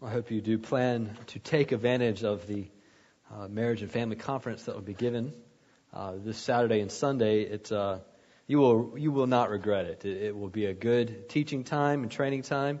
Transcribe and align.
I 0.00 0.10
hope 0.10 0.30
you 0.30 0.40
do 0.40 0.58
plan 0.58 1.18
to 1.28 1.40
take 1.40 1.72
advantage 1.72 2.22
of 2.22 2.46
the 2.46 2.68
uh, 3.34 3.48
marriage 3.48 3.82
and 3.82 3.90
family 3.90 4.14
conference 4.14 4.62
that 4.62 4.76
will 4.76 4.82
be 4.82 4.94
given 4.94 5.32
uh, 5.92 6.12
this 6.16 6.38
Saturday 6.38 6.78
and 6.78 6.92
Sunday. 6.92 7.40
It, 7.40 7.72
uh, 7.72 7.98
you 8.46 8.58
will 8.58 8.94
you 8.96 9.10
will 9.10 9.26
not 9.26 9.50
regret 9.50 9.86
it. 9.86 10.04
it. 10.04 10.22
it. 10.22 10.36
will 10.36 10.50
be 10.50 10.66
a 10.66 10.72
good 10.72 11.28
teaching 11.28 11.64
time 11.64 12.04
and 12.04 12.12
training 12.12 12.42
time. 12.42 12.78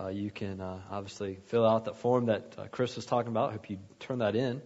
Uh, 0.00 0.06
you 0.06 0.30
can 0.30 0.60
uh, 0.60 0.78
obviously 0.88 1.38
fill 1.46 1.66
out 1.66 1.86
that 1.86 1.96
form 1.96 2.26
that 2.26 2.54
uh, 2.56 2.66
Chris 2.70 2.94
was 2.94 3.06
talking 3.06 3.32
about. 3.32 3.48
I 3.48 3.52
hope 3.54 3.68
you 3.68 3.78
turn 3.98 4.18
that 4.18 4.36
in. 4.36 4.62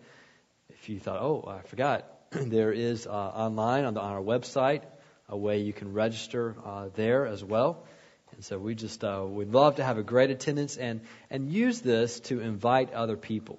If 0.69 0.91
you 0.91 1.01
thought, 1.01 1.23
oh, 1.23 1.49
I 1.49 1.67
forgot, 1.67 2.05
there 2.31 2.73
is 2.73 3.07
online 3.07 3.87
on, 3.87 3.95
the, 3.95 4.01
on 4.01 4.13
our 4.13 4.21
website 4.21 4.83
a 5.31 5.37
way 5.37 5.63
you 5.63 5.73
can 5.73 5.95
register 5.95 6.57
there 6.95 7.27
as 7.27 7.43
well. 7.43 7.87
And 8.33 8.45
so 8.45 8.59
we 8.59 8.75
just 8.75 9.03
uh, 9.05 9.25
would 9.27 9.53
love 9.53 9.77
to 9.77 9.85
have 9.85 9.99
a 9.99 10.03
great 10.03 10.31
attendance 10.31 10.77
and 10.77 11.01
and 11.31 11.51
use 11.51 11.81
this 11.81 12.21
to 12.21 12.41
invite 12.41 12.93
other 12.93 13.17
people. 13.17 13.59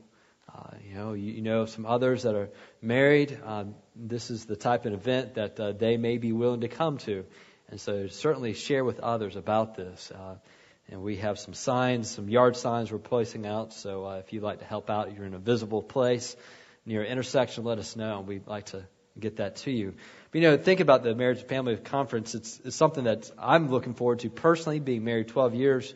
Uh, 0.54 0.76
you 0.86 0.96
know, 0.96 1.14
you, 1.14 1.32
you, 1.32 1.42
know 1.42 1.66
some 1.66 1.86
others 1.86 2.24
that 2.24 2.36
are 2.36 2.50
married. 2.82 3.40
Um, 3.46 3.76
this 3.96 4.30
is 4.30 4.46
the 4.46 4.58
type 4.58 4.86
of 4.86 4.94
event 4.94 5.36
that 5.36 5.58
uh, 5.60 5.72
they 5.72 5.96
may 5.96 6.18
be 6.18 6.34
willing 6.34 6.62
to 6.62 6.68
come 6.68 6.98
to, 7.00 7.26
and 7.70 7.80
so 7.80 8.08
certainly 8.08 8.54
share 8.54 8.84
with 8.84 9.00
others 9.00 9.38
about 9.38 9.76
this. 9.76 10.12
Uh, 10.12 10.36
and 10.90 11.02
we 11.02 11.18
have 11.18 11.40
some 11.40 11.54
signs, 11.54 12.10
some 12.12 12.28
yard 12.28 12.58
signs 12.58 12.92
we're 12.92 12.98
placing 12.98 13.46
out. 13.46 13.72
So 13.72 14.06
uh, 14.06 14.16
if 14.18 14.34
you'd 14.34 14.44
like 14.44 14.60
to 14.60 14.66
help 14.66 14.90
out, 14.90 15.16
you're 15.16 15.26
in 15.26 15.34
a 15.34 15.40
visible 15.40 15.82
place 15.82 16.36
near 16.86 17.02
an 17.02 17.08
intersection, 17.08 17.64
let 17.64 17.80
us 17.80 17.96
know, 17.96 18.20
and 18.20 18.28
we'd 18.28 18.48
like 18.48 18.66
to 18.68 18.84
get 19.20 19.38
that 19.38 19.58
to 19.58 19.72
you. 19.72 19.94
But, 20.32 20.42
you 20.42 20.48
know, 20.48 20.58
think 20.58 20.80
about 20.80 21.04
the 21.04 21.14
marriage 21.16 21.40
and 21.40 21.50
family 21.50 21.76
conference. 21.76 22.36
It's, 22.36 22.60
it's 22.64 22.76
something 22.76 23.04
that 23.04 23.30
I'm 23.38 23.70
looking 23.70 23.94
forward 23.94 24.20
to 24.20 24.30
personally. 24.30 24.80
Being 24.80 25.04
married 25.04 25.28
12 25.28 25.56
years, 25.56 25.94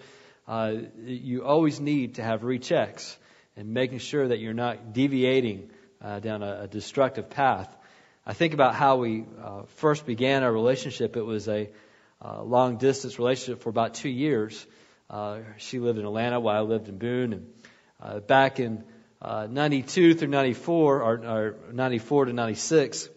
uh, 0.48 0.74
you 1.04 1.44
always 1.46 1.80
need 1.80 2.16
to 2.16 2.24
have 2.24 2.42
rechecks 2.42 3.16
and 3.56 3.74
making 3.74 4.00
sure 4.00 4.28
that 4.28 4.40
you're 4.40 4.54
not 4.54 4.94
deviating 4.94 5.70
uh, 6.02 6.20
down 6.20 6.44
a, 6.44 6.64
a, 6.64 6.68
destructive 6.68 7.30
path. 7.30 7.74
I 8.26 8.34
think 8.34 8.54
about 8.54 8.76
how 8.76 8.98
we 8.98 9.24
uh, 9.42 9.64
first 9.78 10.06
began 10.06 10.44
our 10.44 10.52
relationship. 10.52 11.16
It 11.16 11.24
was 11.24 11.48
a 11.48 11.70
uh, 12.22 12.44
long 12.44 12.78
distance 12.78 13.18
relationship 13.18 13.62
for 13.62 13.70
about 13.70 13.94
two 13.94 14.10
years. 14.10 14.66
Uh, 15.10 15.40
she 15.58 15.80
lived 15.80 16.00
in 16.00 16.06
Atlanta 16.06 16.40
while 16.40 16.58
I 16.58 16.62
lived 16.62 16.90
in 16.90 16.98
Boone, 16.98 17.34
and 17.34 17.54
uh, 18.02 18.20
back 18.20 18.60
in 18.60 18.84
uh, 19.26 19.48
92 19.50 20.14
through 20.14 20.28
94, 20.28 21.02
or, 21.02 21.14
or 21.26 21.56
94 21.74 22.26
to 22.26 22.34
96, 22.34 23.06
it 23.06 23.12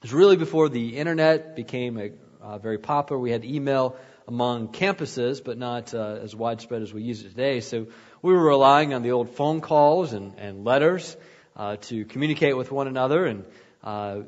was 0.00 0.12
really 0.14 0.38
before 0.38 0.70
the 0.70 0.96
internet 0.96 1.54
became 1.54 1.98
a, 1.98 2.10
uh, 2.40 2.56
very 2.56 2.78
popular. 2.78 3.20
We 3.20 3.30
had 3.30 3.44
email 3.44 3.96
among 4.26 4.68
campuses, 4.68 5.44
but 5.44 5.58
not 5.58 5.92
uh, 5.92 6.20
as 6.22 6.34
widespread 6.34 6.80
as 6.80 6.94
we 6.94 7.02
use 7.02 7.20
it 7.20 7.28
today. 7.28 7.60
So 7.60 7.88
we 8.22 8.32
were 8.32 8.42
relying 8.42 8.94
on 8.94 9.02
the 9.02 9.10
old 9.10 9.28
phone 9.28 9.60
calls 9.60 10.14
and, 10.14 10.32
and 10.38 10.64
letters 10.64 11.14
uh, 11.54 11.76
to 11.76 12.06
communicate 12.06 12.56
with 12.56 12.72
one 12.72 12.88
another. 12.88 13.26
And 13.26 13.44
uh, 13.84 14.20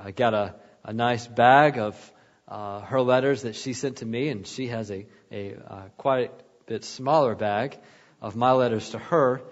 I 0.00 0.12
got 0.12 0.32
a, 0.32 0.54
a 0.82 0.94
nice 0.94 1.26
bag 1.26 1.76
of 1.76 2.12
her 2.48 3.02
letters 3.02 3.42
that 3.42 3.54
she 3.54 3.74
sent 3.74 3.98
to 3.98 4.06
me, 4.06 4.28
and 4.28 4.46
she 4.46 4.68
has 4.68 4.90
a, 4.90 5.04
a 5.30 5.90
quite 5.98 6.30
a 6.30 6.64
bit 6.64 6.84
smaller 6.84 7.34
bag 7.34 7.78
of 8.22 8.34
my 8.34 8.52
letters 8.52 8.88
to 8.90 8.98
her. 8.98 9.42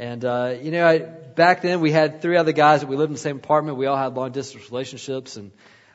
And, 0.00 0.24
uh, 0.24 0.54
you 0.62 0.70
know, 0.70 0.86
I, 0.86 1.00
back 1.00 1.60
then 1.60 1.82
we 1.82 1.92
had 1.92 2.22
three 2.22 2.38
other 2.38 2.52
guys 2.52 2.80
that 2.80 2.86
we 2.86 2.96
lived 2.96 3.10
in 3.10 3.12
the 3.12 3.20
same 3.20 3.36
apartment. 3.36 3.76
We 3.76 3.84
all 3.84 3.98
had 3.98 4.14
long 4.14 4.32
distance 4.32 4.70
relationships 4.70 5.36
and, 5.36 5.52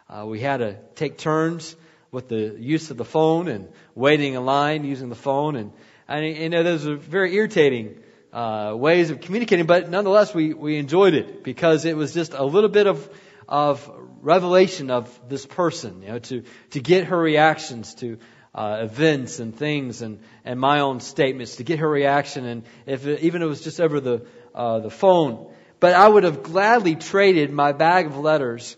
uh, 0.07 0.27
we 0.27 0.39
had 0.39 0.57
to 0.57 0.77
take 0.93 1.17
turns 1.17 1.75
with 2.11 2.27
the 2.27 2.55
use 2.59 2.91
of 2.91 2.97
the 2.97 3.03
phone 3.03 3.47
and 3.47 3.67
waiting 3.95 4.35
in 4.35 4.45
line 4.45 4.83
using 4.83 5.09
the 5.09 5.15
phone. 5.15 5.55
And, 5.55 5.71
and 6.07 6.37
you 6.37 6.49
know, 6.49 6.61
those 6.61 6.85
are 6.85 6.97
very 6.97 7.33
irritating, 7.33 7.97
uh, 8.31 8.75
ways 8.77 9.09
of 9.09 9.21
communicating, 9.21 9.65
but 9.65 9.89
nonetheless 9.89 10.35
we, 10.35 10.53
we 10.53 10.77
enjoyed 10.77 11.15
it 11.15 11.43
because 11.43 11.83
it 11.85 11.97
was 11.97 12.13
just 12.13 12.33
a 12.33 12.45
little 12.45 12.69
bit 12.69 12.85
of, 12.85 13.09
of 13.49 13.91
revelation 14.21 14.91
of 14.91 15.19
this 15.27 15.47
person, 15.47 16.03
you 16.03 16.09
know, 16.09 16.19
to, 16.19 16.43
to 16.69 16.79
get 16.79 17.05
her 17.05 17.17
reactions 17.17 17.95
to, 17.95 18.19
uh, 18.55 18.79
events 18.81 19.39
and 19.39 19.55
things 19.55 20.01
and, 20.01 20.19
and 20.45 20.59
my 20.59 20.79
own 20.79 21.01
statements 21.01 21.57
to 21.57 21.63
get 21.63 21.79
her 21.79 21.89
reaction 21.89 22.45
and 22.45 22.63
if 22.85 23.05
it, 23.05 23.19
even 23.19 23.41
if 23.41 23.45
it 23.45 23.49
was 23.49 23.61
just 23.61 23.81
over 23.81 23.99
the 23.99 24.25
uh, 24.55 24.79
the 24.79 24.89
phone. 24.89 25.53
But 25.81 25.93
I 25.93 26.07
would 26.07 26.23
have 26.23 26.41
gladly 26.41 26.95
traded 26.95 27.51
my 27.51 27.73
bag 27.73 28.05
of 28.05 28.17
letters 28.17 28.77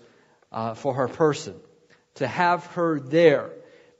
uh, 0.51 0.73
for 0.73 0.95
her 0.95 1.07
person 1.07 1.55
to 2.15 2.27
have 2.27 2.65
her 2.67 2.99
there 2.99 3.51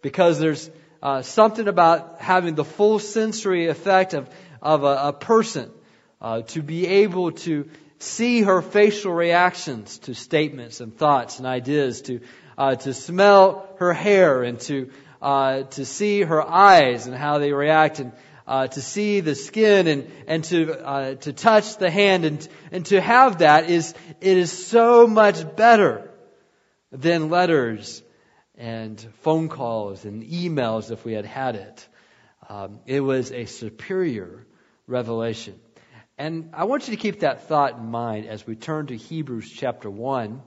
because 0.02 0.40
there's 0.40 0.70
uh, 1.04 1.22
something 1.22 1.68
about 1.68 2.20
having 2.20 2.56
the 2.56 2.66
full 2.66 2.98
sensory 2.98 3.68
effect 3.68 4.16
of 4.16 4.28
of 4.60 4.84
a, 4.84 5.10
a 5.10 5.14
person 5.14 5.72
uh, 6.20 6.42
to 6.42 6.64
be 6.64 6.88
able 6.88 7.34
to 7.34 7.70
see 8.00 8.42
her 8.42 8.64
facial 8.64 9.14
reactions 9.14 10.00
to 10.00 10.16
statements 10.16 10.82
and 10.82 10.98
thoughts 10.98 11.38
and 11.38 11.48
ideas 11.48 12.02
to 12.02 12.22
uh, 12.58 12.76
to 12.76 12.96
smell 12.96 13.70
her 13.78 13.94
hair 13.94 14.42
and 14.42 14.60
to 14.60 14.90
uh, 15.22 15.64
to 15.64 15.86
see 15.86 16.22
her 16.22 16.42
eyes 16.42 17.08
and 17.08 17.16
how 17.16 17.38
they 17.40 17.54
react 17.54 18.00
and 18.00 18.12
uh, 18.48 18.68
to 18.68 18.82
see 18.82 19.20
the 19.20 19.36
skin 19.36 19.88
and, 19.88 20.12
and 20.26 20.44
to, 20.46 20.74
uh, 20.74 21.16
to 21.16 21.34
touch 21.34 21.78
the 21.78 21.90
hand 21.90 22.24
and, 22.24 22.48
and 22.72 22.86
to 22.86 23.02
have 23.02 23.40
that 23.40 23.70
is, 23.70 23.94
it 24.22 24.38
is 24.38 24.52
so 24.52 25.06
much 25.06 25.56
better 25.56 26.10
than 26.92 27.30
letters 27.30 28.02
and 28.58 29.00
phone 29.20 29.50
calls 29.50 30.06
and 30.06 30.24
emails 30.24 30.92
if 30.92 31.04
we 31.04 31.14
had 31.14 31.26
had 31.26 31.56
it. 31.56 31.88
Um, 32.50 32.80
it 32.86 33.02
was 33.02 33.32
a 33.32 33.46
superior 33.46 34.48
revelation. 34.88 35.60
And 36.18 36.52
I 36.54 36.64
want 36.64 36.88
you 36.88 36.96
to 36.96 37.02
keep 37.02 37.20
that 37.20 37.48
thought 37.48 37.78
in 37.78 37.92
mind 37.92 38.26
as 38.26 38.48
we 38.48 38.56
turn 38.56 38.88
to 38.88 38.96
Hebrews 38.96 39.52
chapter 39.52 39.90
1. 39.90 40.42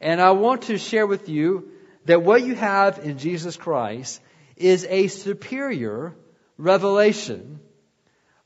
And 0.00 0.20
I 0.20 0.30
want 0.30 0.62
to 0.62 0.78
share 0.78 1.06
with 1.06 1.28
you 1.28 1.70
that 2.04 2.22
what 2.22 2.44
you 2.44 2.54
have 2.54 2.98
in 2.98 3.18
Jesus 3.18 3.56
Christ 3.56 4.20
is 4.56 4.86
a 4.88 5.08
superior 5.08 6.14
revelation 6.56 7.60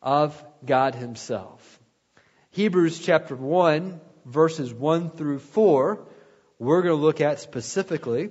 of 0.01 0.43
God 0.65 0.95
Himself. 0.95 1.81
Hebrews 2.51 3.01
chapter 3.01 3.37
1, 3.37 4.01
verses 4.25 4.73
1 4.73 5.11
through 5.11 5.41
4, 5.41 6.07
we're 6.59 6.83
going 6.83 6.97
to 6.97 7.03
look 7.03 7.21
at 7.21 7.41
specifically. 7.41 8.31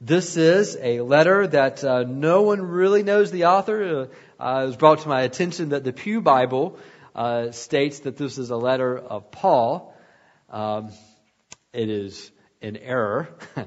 This 0.00 0.36
is 0.36 0.76
a 0.80 1.00
letter 1.00 1.46
that 1.46 1.82
uh, 1.82 2.02
no 2.02 2.42
one 2.42 2.62
really 2.62 3.02
knows 3.02 3.30
the 3.30 3.46
author. 3.46 4.08
Uh, 4.38 4.62
it 4.62 4.66
was 4.66 4.76
brought 4.76 5.00
to 5.00 5.08
my 5.08 5.22
attention 5.22 5.70
that 5.70 5.84
the 5.84 5.92
Pew 5.92 6.20
Bible 6.20 6.78
uh, 7.14 7.50
states 7.52 8.00
that 8.00 8.16
this 8.16 8.38
is 8.38 8.50
a 8.50 8.56
letter 8.56 8.98
of 8.98 9.30
Paul. 9.30 9.94
Um, 10.50 10.90
it 11.72 11.88
is 11.88 12.30
an 12.60 12.76
error. 12.76 13.28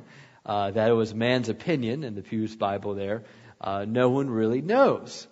uh, 0.50 0.72
that 0.72 0.90
it 0.90 0.94
was 0.94 1.14
man's 1.14 1.48
opinion 1.48 2.04
in 2.04 2.16
the 2.16 2.24
Pew's 2.24 2.56
Bible 2.56 2.96
there. 2.96 3.24
Uh, 3.62 3.86
no 3.88 4.10
one 4.10 4.32
really 4.32 4.62
knows 4.62 5.28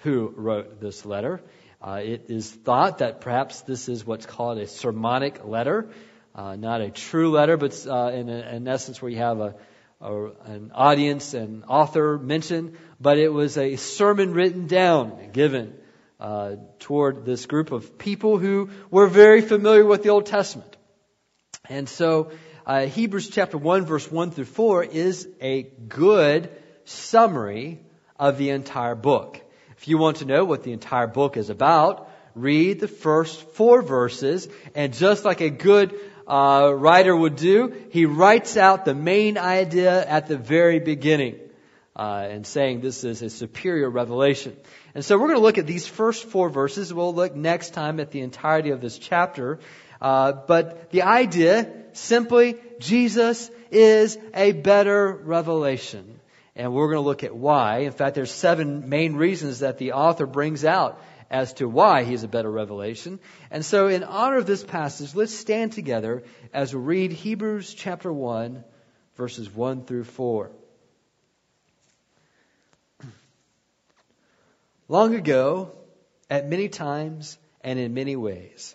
who 0.00 0.30
wrote 0.36 0.78
this 0.78 1.06
letter. 1.06 1.40
Uh, 1.80 2.02
it 2.04 2.26
is 2.28 2.50
thought 2.50 2.98
that 2.98 3.22
perhaps 3.22 3.62
this 3.62 3.88
is 3.88 4.04
what's 4.04 4.26
called 4.26 4.58
a 4.58 4.66
sermonic 4.66 5.42
letter, 5.46 5.88
uh, 6.34 6.54
not 6.54 6.82
a 6.82 6.90
true 6.90 7.30
letter, 7.30 7.56
but 7.56 7.86
uh, 7.86 8.10
in, 8.12 8.28
in, 8.28 8.68
essence 8.68 9.00
where 9.00 9.10
you 9.10 9.16
have 9.16 9.40
a, 9.40 9.54
a, 10.02 10.24
an 10.44 10.70
audience 10.74 11.32
and 11.32 11.64
author 11.66 12.18
mentioned, 12.18 12.76
but 13.00 13.16
it 13.16 13.32
was 13.32 13.56
a 13.56 13.76
sermon 13.76 14.34
written 14.34 14.66
down, 14.66 15.30
given 15.32 15.72
toward 16.78 17.24
this 17.24 17.46
group 17.46 17.72
of 17.72 17.96
people 17.96 18.36
who 18.36 18.68
were 18.90 19.06
very 19.06 19.40
familiar 19.40 19.86
with 19.86 20.02
the 20.02 20.10
Old 20.10 20.26
Testament. 20.26 20.76
And 21.70 21.88
so 21.88 22.32
uh, 22.68 22.84
Hebrews 22.84 23.30
chapter 23.30 23.56
1 23.56 23.86
verse 23.86 24.12
1 24.12 24.30
through 24.30 24.44
4 24.44 24.84
is 24.84 25.26
a 25.40 25.62
good 25.62 26.50
summary 26.84 27.80
of 28.18 28.36
the 28.36 28.50
entire 28.50 28.94
book. 28.94 29.40
If 29.78 29.88
you 29.88 29.96
want 29.96 30.18
to 30.18 30.26
know 30.26 30.44
what 30.44 30.64
the 30.64 30.72
entire 30.72 31.06
book 31.06 31.38
is 31.38 31.48
about, 31.48 32.10
read 32.34 32.78
the 32.78 32.86
first 32.86 33.40
four 33.52 33.80
verses 33.80 34.48
and 34.74 34.92
just 34.92 35.24
like 35.24 35.40
a 35.40 35.48
good 35.48 35.98
uh, 36.26 36.70
writer 36.76 37.16
would 37.16 37.36
do, 37.36 37.72
he 37.90 38.04
writes 38.04 38.58
out 38.58 38.84
the 38.84 38.94
main 38.94 39.38
idea 39.38 40.06
at 40.06 40.26
the 40.26 40.36
very 40.36 40.78
beginning. 40.78 41.40
Uh, 41.96 42.28
and 42.30 42.46
saying 42.46 42.80
this 42.80 43.02
is 43.02 43.22
a 43.22 43.30
superior 43.30 43.90
revelation. 43.90 44.56
And 44.94 45.04
so 45.04 45.18
we're 45.18 45.26
going 45.26 45.38
to 45.38 45.42
look 45.42 45.58
at 45.58 45.66
these 45.66 45.88
first 45.88 46.26
four 46.26 46.48
verses. 46.48 46.94
We'll 46.94 47.12
look 47.12 47.34
next 47.34 47.70
time 47.70 47.98
at 47.98 48.12
the 48.12 48.20
entirety 48.20 48.70
of 48.70 48.80
this 48.80 48.98
chapter. 48.98 49.58
Uh, 50.00 50.32
but 50.32 50.90
the 50.90 51.02
idea, 51.02 51.72
simply, 51.92 52.56
Jesus 52.78 53.50
is 53.70 54.18
a 54.34 54.52
better 54.52 55.12
revelation. 55.12 56.20
And 56.54 56.72
we're 56.72 56.86
going 56.86 57.02
to 57.02 57.08
look 57.08 57.24
at 57.24 57.36
why. 57.36 57.80
In 57.80 57.92
fact, 57.92 58.14
there's 58.14 58.32
seven 58.32 58.88
main 58.88 59.14
reasons 59.14 59.60
that 59.60 59.78
the 59.78 59.92
author 59.92 60.26
brings 60.26 60.64
out 60.64 61.00
as 61.30 61.52
to 61.54 61.68
why 61.68 62.04
he's 62.04 62.24
a 62.24 62.28
better 62.28 62.50
revelation. 62.50 63.20
And 63.50 63.64
so 63.64 63.88
in 63.88 64.02
honor 64.02 64.36
of 64.38 64.46
this 64.46 64.64
passage, 64.64 65.14
let's 65.14 65.34
stand 65.34 65.72
together 65.72 66.24
as 66.52 66.74
we 66.74 66.80
read 66.80 67.12
Hebrews 67.12 67.74
chapter 67.74 68.12
1, 68.12 68.64
verses 69.16 69.48
1 69.50 69.84
through 69.84 70.04
4. 70.04 70.50
Long 74.88 75.14
ago, 75.14 75.72
at 76.30 76.48
many 76.48 76.68
times 76.68 77.38
and 77.62 77.78
in 77.78 77.94
many 77.94 78.16
ways. 78.16 78.74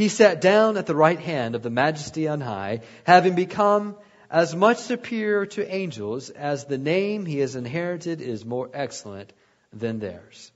he 0.00 0.08
sat 0.08 0.40
down 0.40 0.78
at 0.78 0.86
the 0.86 0.96
right 0.96 1.20
hand 1.20 1.54
of 1.54 1.62
the 1.62 1.68
majesty 1.68 2.26
on 2.26 2.40
high, 2.40 2.80
having 3.04 3.34
become 3.34 3.94
as 4.30 4.56
much 4.56 4.78
superior 4.78 5.44
to 5.44 5.70
angels 5.70 6.30
as 6.30 6.64
the 6.64 6.78
name 6.78 7.26
he 7.26 7.40
has 7.40 7.54
inherited 7.54 8.22
is 8.22 8.42
more 8.42 8.70
excellent 8.72 9.30
than 9.74 9.98
theirs. 9.98 10.52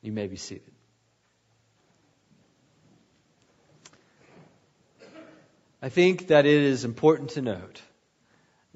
You 0.00 0.12
may 0.12 0.28
be 0.28 0.36
seated. 0.36 0.72
I 5.82 5.90
think 5.90 6.28
that 6.28 6.46
it 6.46 6.62
is 6.62 6.86
important 6.86 7.32
to 7.32 7.42
note 7.42 7.82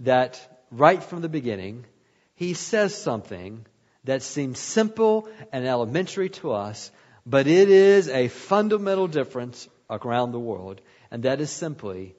that 0.01 0.39
right 0.71 1.03
from 1.03 1.23
the 1.23 1.31
beginning, 1.31 1.87
he 2.35 2.53
says 2.53 2.95
something 2.95 3.65
that 4.05 4.23
seems 4.23 4.59
simple 4.59 5.31
and 5.51 5.67
elementary 5.67 6.29
to 6.29 6.53
us, 6.53 6.93
but 7.25 7.47
it 7.47 7.71
is 7.71 8.11
a 8.11 8.29
fundamental 8.29 9.07
difference 9.07 9.67
around 9.91 10.33
the 10.33 10.41
world, 10.41 10.81
and 11.11 11.25
that 11.25 11.41
is 11.41 11.51
simply 11.51 12.15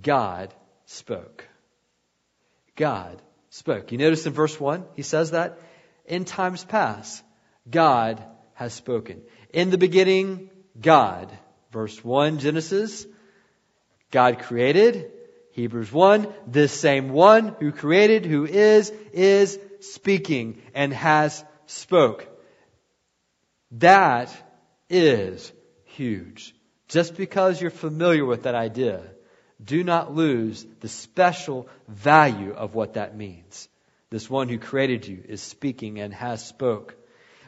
God 0.00 0.54
spoke. 0.86 1.44
God 2.76 3.20
spoke. 3.50 3.92
You 3.92 3.98
notice 3.98 4.26
in 4.26 4.32
verse 4.32 4.58
1, 4.58 4.84
he 4.94 5.02
says 5.02 5.32
that 5.32 5.58
in 6.06 6.24
times 6.24 6.64
past, 6.64 7.22
God 7.68 8.22
has 8.54 8.72
spoken. 8.72 9.22
In 9.52 9.70
the 9.70 9.78
beginning, 9.78 10.50
God. 10.80 11.30
Verse 11.70 12.02
1, 12.04 12.38
Genesis, 12.38 13.06
God 14.10 14.40
created. 14.40 15.10
Hebrews 15.52 15.92
1, 15.92 16.32
this 16.46 16.72
same 16.72 17.10
one 17.10 17.56
who 17.60 17.72
created, 17.72 18.24
who 18.24 18.46
is, 18.46 18.90
is 19.12 19.58
speaking 19.80 20.62
and 20.74 20.92
has 20.94 21.44
spoke. 21.66 22.26
That 23.72 24.34
is 24.88 25.52
huge. 25.84 26.54
Just 26.92 27.16
because 27.16 27.58
you're 27.58 27.70
familiar 27.70 28.22
with 28.22 28.42
that 28.42 28.54
idea, 28.54 29.00
do 29.64 29.82
not 29.82 30.14
lose 30.14 30.66
the 30.80 30.88
special 30.88 31.66
value 31.88 32.52
of 32.52 32.74
what 32.74 32.94
that 32.94 33.16
means. 33.16 33.66
This 34.10 34.28
one 34.28 34.50
who 34.50 34.58
created 34.58 35.06
you 35.06 35.24
is 35.26 35.40
speaking 35.40 36.00
and 36.00 36.12
has 36.12 36.44
spoke. 36.46 36.94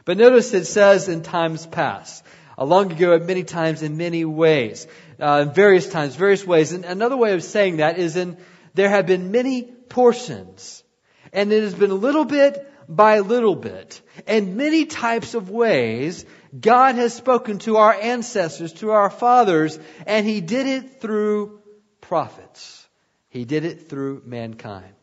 But 0.03 0.17
notice 0.17 0.51
it 0.55 0.65
says 0.65 1.09
in 1.09 1.21
times 1.21 1.67
past. 1.67 2.23
A 2.57 2.65
long 2.65 2.91
ago, 2.91 3.19
many 3.19 3.43
times, 3.43 3.83
in 3.83 3.97
many 3.97 4.25
ways, 4.25 4.87
uh, 5.19 5.45
various 5.45 5.87
times, 5.89 6.15
various 6.15 6.43
ways. 6.43 6.71
And 6.71 6.83
another 6.83 7.17
way 7.17 7.33
of 7.33 7.43
saying 7.43 7.77
that 7.77 7.99
is 7.99 8.15
in 8.15 8.37
there 8.73 8.89
have 8.89 9.05
been 9.05 9.29
many 9.29 9.61
portions, 9.61 10.83
and 11.31 11.53
it 11.53 11.61
has 11.61 11.75
been 11.75 11.91
a 11.91 12.01
little 12.07 12.25
bit 12.25 12.67
by 12.87 13.19
little 13.19 13.55
bit, 13.55 14.01
and 14.27 14.55
many 14.55 14.85
types 14.85 15.33
of 15.33 15.49
ways. 15.49 16.25
God 16.57 16.95
has 16.95 17.13
spoken 17.13 17.59
to 17.59 17.77
our 17.77 17.93
ancestors, 17.93 18.71
to 18.73 18.91
our 18.91 19.09
fathers, 19.09 19.77
and 20.05 20.25
He 20.25 20.41
did 20.41 20.67
it 20.67 21.01
through 21.01 21.61
prophets. 22.01 22.87
He 23.29 23.45
did 23.45 23.65
it 23.65 23.89
through 23.89 24.23
mankind. 24.25 24.93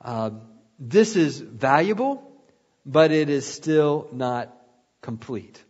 Um, 0.00 0.42
this 0.78 1.16
is 1.16 1.40
valuable, 1.40 2.22
but 2.84 3.10
it 3.10 3.30
is 3.30 3.46
still 3.46 4.08
not 4.12 4.54
complete. 5.00 5.62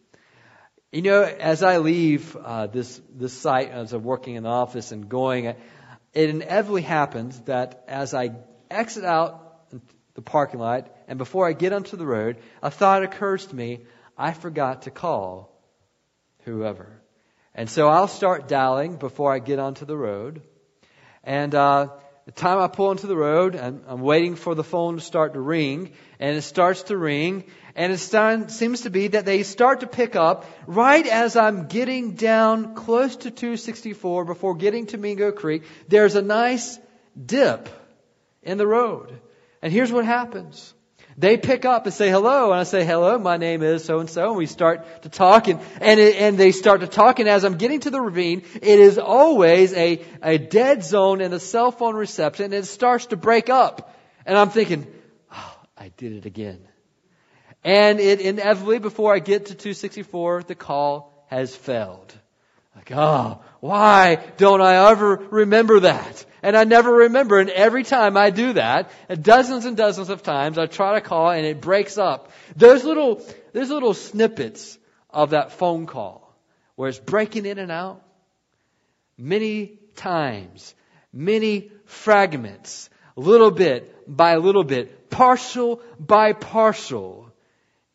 You 0.93 1.03
know, 1.03 1.23
as 1.23 1.63
I 1.63 1.79
leave 1.79 2.37
uh, 2.37 2.67
this 2.67 3.01
this 3.13 3.33
site, 3.33 3.71
as 3.71 3.93
I'm 3.93 4.05
working 4.05 4.37
in 4.37 4.43
the 4.45 4.49
office 4.49 4.93
and 4.93 5.09
going, 5.09 5.47
it 5.47 6.31
inevitably 6.31 6.83
happens 6.83 7.41
that 7.43 7.85
as 7.89 8.15
I 8.15 8.31
exit 8.71 9.05
out 9.05 9.44
the 10.15 10.23
parking 10.23 10.61
lot 10.61 10.91
and 11.09 11.19
before 11.19 11.47
I 11.47 11.53
get 11.53 11.73
onto 11.73 11.97
the 11.97 12.07
road, 12.07 12.39
a 12.63 12.71
thought 12.71 13.03
occurs 13.03 13.47
to 13.47 13.57
me: 13.57 13.81
I 14.17 14.33
forgot 14.33 14.83
to 14.83 14.91
call 14.91 15.51
whoever. 16.45 17.01
And 17.55 17.71
so 17.71 17.89
I'll 17.89 18.09
start 18.09 18.49
dialing 18.49 18.97
before 18.97 19.33
I 19.33 19.39
get 19.39 19.59
onto 19.59 19.85
the 19.85 19.97
road. 19.97 20.43
And 21.23 21.55
uh, 21.55 21.89
the 22.27 22.33
time 22.33 22.59
I 22.59 22.69
pull 22.69 22.89
onto 22.89 23.07
the 23.07 23.17
road, 23.17 23.55
I'm, 23.55 23.83
I'm, 23.87 24.01
waiting 24.01 24.35
for 24.35 24.55
the 24.55 24.65
phone 24.65 24.97
to 24.97 25.01
start 25.01 25.35
to 25.35 25.41
ring, 25.41 25.93
and 26.19 26.37
it 26.37 26.43
starts 26.43 26.85
to 26.85 26.97
ring, 26.97 27.45
and 27.77 27.93
it 27.93 27.99
start, 27.99 28.51
seems 28.51 28.83
to 28.83 28.91
be 28.91 29.09
that 29.09 29.25
they 29.25 29.43
start 29.43 29.81
to 29.81 29.87
pick 29.87 30.17
up 30.17 30.47
right 30.67 31.07
as 31.07 31.37
I'm 31.37 31.69
getting 31.69 32.15
down 32.15 32.75
close 32.75 33.17
to 33.17 33.31
264 33.31 34.25
before 34.25 34.55
getting 34.55 34.87
to 34.87 34.99
Mingo 34.99 35.33
Creek. 35.33 35.63
There's 35.89 36.17
a 36.17 36.23
nice 36.23 36.79
dip 37.25 37.69
in 38.43 38.59
the 38.59 38.67
road. 38.67 39.21
And 39.65 39.73
here's 39.73 39.91
what 39.91 40.05
happens. 40.05 40.75
They 41.17 41.39
pick 41.39 41.65
up 41.65 41.87
and 41.87 41.95
say 41.95 42.11
hello, 42.11 42.51
and 42.51 42.61
I 42.61 42.65
say 42.65 42.85
hello. 42.85 43.17
My 43.17 43.39
name 43.39 43.63
is 43.63 43.83
so 43.83 43.99
and 43.99 44.11
so, 44.11 44.29
and 44.29 44.37
we 44.37 44.45
start 44.45 45.05
to 45.05 45.09
talk, 45.09 45.49
and 45.49 45.59
and, 45.81 45.99
it, 45.99 46.17
and 46.17 46.37
they 46.37 46.53
start 46.53 46.83
to 46.83 46.87
talk. 46.87 47.19
And 47.19 47.31
as 47.31 47.45
I'm 47.45 47.57
getting 47.57 47.81
to 47.81 47.91
the 47.91 47.99
ravine, 47.99 48.43
it 48.57 48.79
is 48.79 48.99
always 48.99 49.73
a 49.73 50.05
a 50.23 50.37
dead 50.37 50.85
zone 50.85 51.23
in 51.23 51.31
the 51.31 51.41
cell 51.41 51.73
phone 51.73 51.97
reception, 51.97 52.45
and 52.45 52.53
it 52.53 52.67
starts 52.67 53.07
to 53.07 53.17
break 53.17 53.49
up. 53.49 53.97
And 54.27 54.37
I'm 54.37 54.51
thinking, 54.51 54.87
oh, 55.33 55.57
I 55.79 55.89
did 55.97 56.13
it 56.13 56.27
again. 56.27 56.61
And 57.63 58.01
it 58.01 58.21
inevitably, 58.21 58.81
before 58.81 59.15
I 59.15 59.19
get 59.19 59.47
to 59.47 59.55
264, 59.55 60.43
the 60.43 60.55
call 60.55 61.25
has 61.29 61.57
failed. 61.57 62.13
Like, 62.77 62.93
oh, 62.93 63.41
why 63.61 64.17
don't 64.37 64.61
I 64.61 64.91
ever 64.91 65.17
remember 65.31 65.81
that? 65.81 66.27
And 66.45 66.59
I 66.59 66.65
never 66.65 66.93
remember. 66.93 67.39
And 67.39 67.49
every 67.49 67.85
time 67.85 68.19
I 68.19 68.29
do 68.29 68.53
that, 68.53 68.91
dozens 69.23 69.65
and 69.65 69.79
dozens 69.79 70.11
of 70.11 70.23
times, 70.23 70.59
I 70.59 70.67
try 70.67 70.93
to 70.93 71.01
call 71.01 71.31
and 71.31 71.47
it 71.47 71.63
breaks 71.63 71.97
up. 71.97 72.33
There's 72.55 72.85
little, 72.85 73.27
those 73.55 73.71
little 73.71 73.95
snippets 73.95 74.79
of 75.09 75.31
that 75.31 75.53
phone 75.53 75.87
call 75.87 76.37
where 76.75 76.91
it's 76.91 76.99
breaking 76.99 77.47
in 77.47 77.59
and 77.59 77.73
out, 77.73 78.03
many 79.17 79.79
times, 79.97 80.75
many 81.15 81.71
fragments, 81.87 82.91
little 83.17 83.51
bit 83.51 84.05
by 84.07 84.37
little 84.37 84.65
bit, 84.65 85.09
partial 85.09 85.81
by 85.99 86.35
partial, 86.35 87.33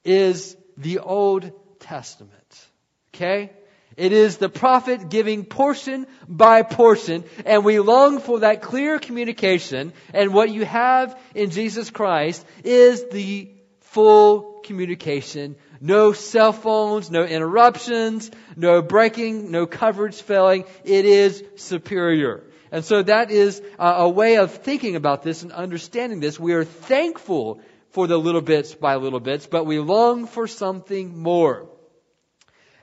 is 0.03 0.57
the 0.75 0.97
Old 0.97 1.51
Testament. 1.79 2.67
Okay? 3.13 3.51
It 3.99 4.13
is 4.13 4.37
the 4.37 4.47
prophet 4.47 5.09
giving 5.09 5.43
portion 5.43 6.07
by 6.25 6.61
portion, 6.61 7.25
and 7.45 7.65
we 7.65 7.81
long 7.81 8.19
for 8.19 8.39
that 8.39 8.61
clear 8.61 8.97
communication. 8.97 9.91
And 10.13 10.33
what 10.33 10.49
you 10.49 10.63
have 10.63 11.19
in 11.35 11.49
Jesus 11.49 11.89
Christ 11.89 12.45
is 12.63 13.09
the 13.09 13.51
full 13.81 14.61
communication. 14.63 15.57
No 15.81 16.13
cell 16.13 16.53
phones, 16.53 17.11
no 17.11 17.25
interruptions, 17.25 18.31
no 18.55 18.81
breaking, 18.81 19.51
no 19.51 19.67
coverage 19.67 20.21
failing. 20.21 20.63
It 20.85 21.03
is 21.03 21.43
superior. 21.57 22.45
And 22.71 22.85
so 22.85 23.03
that 23.03 23.31
is 23.31 23.61
a 23.77 24.07
way 24.07 24.37
of 24.37 24.53
thinking 24.53 24.95
about 24.95 25.23
this 25.23 25.43
and 25.43 25.51
understanding 25.51 26.21
this. 26.21 26.39
We 26.39 26.53
are 26.53 26.63
thankful 26.63 27.59
for 27.89 28.07
the 28.07 28.17
little 28.17 28.39
bits 28.39 28.73
by 28.73 28.95
little 28.95 29.19
bits, 29.19 29.45
but 29.45 29.65
we 29.65 29.79
long 29.79 30.25
for 30.25 30.47
something 30.47 31.17
more. 31.17 31.67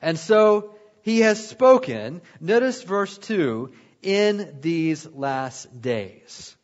And 0.03 0.19
so 0.19 0.76
he 1.07 1.21
has 1.21 1.49
spoken, 1.49 2.21
notice 2.41 2.83
verse 2.83 3.17
2, 3.17 3.71
in 4.03 4.59
these 4.61 5.07
last 5.07 5.81
days. 5.81 6.57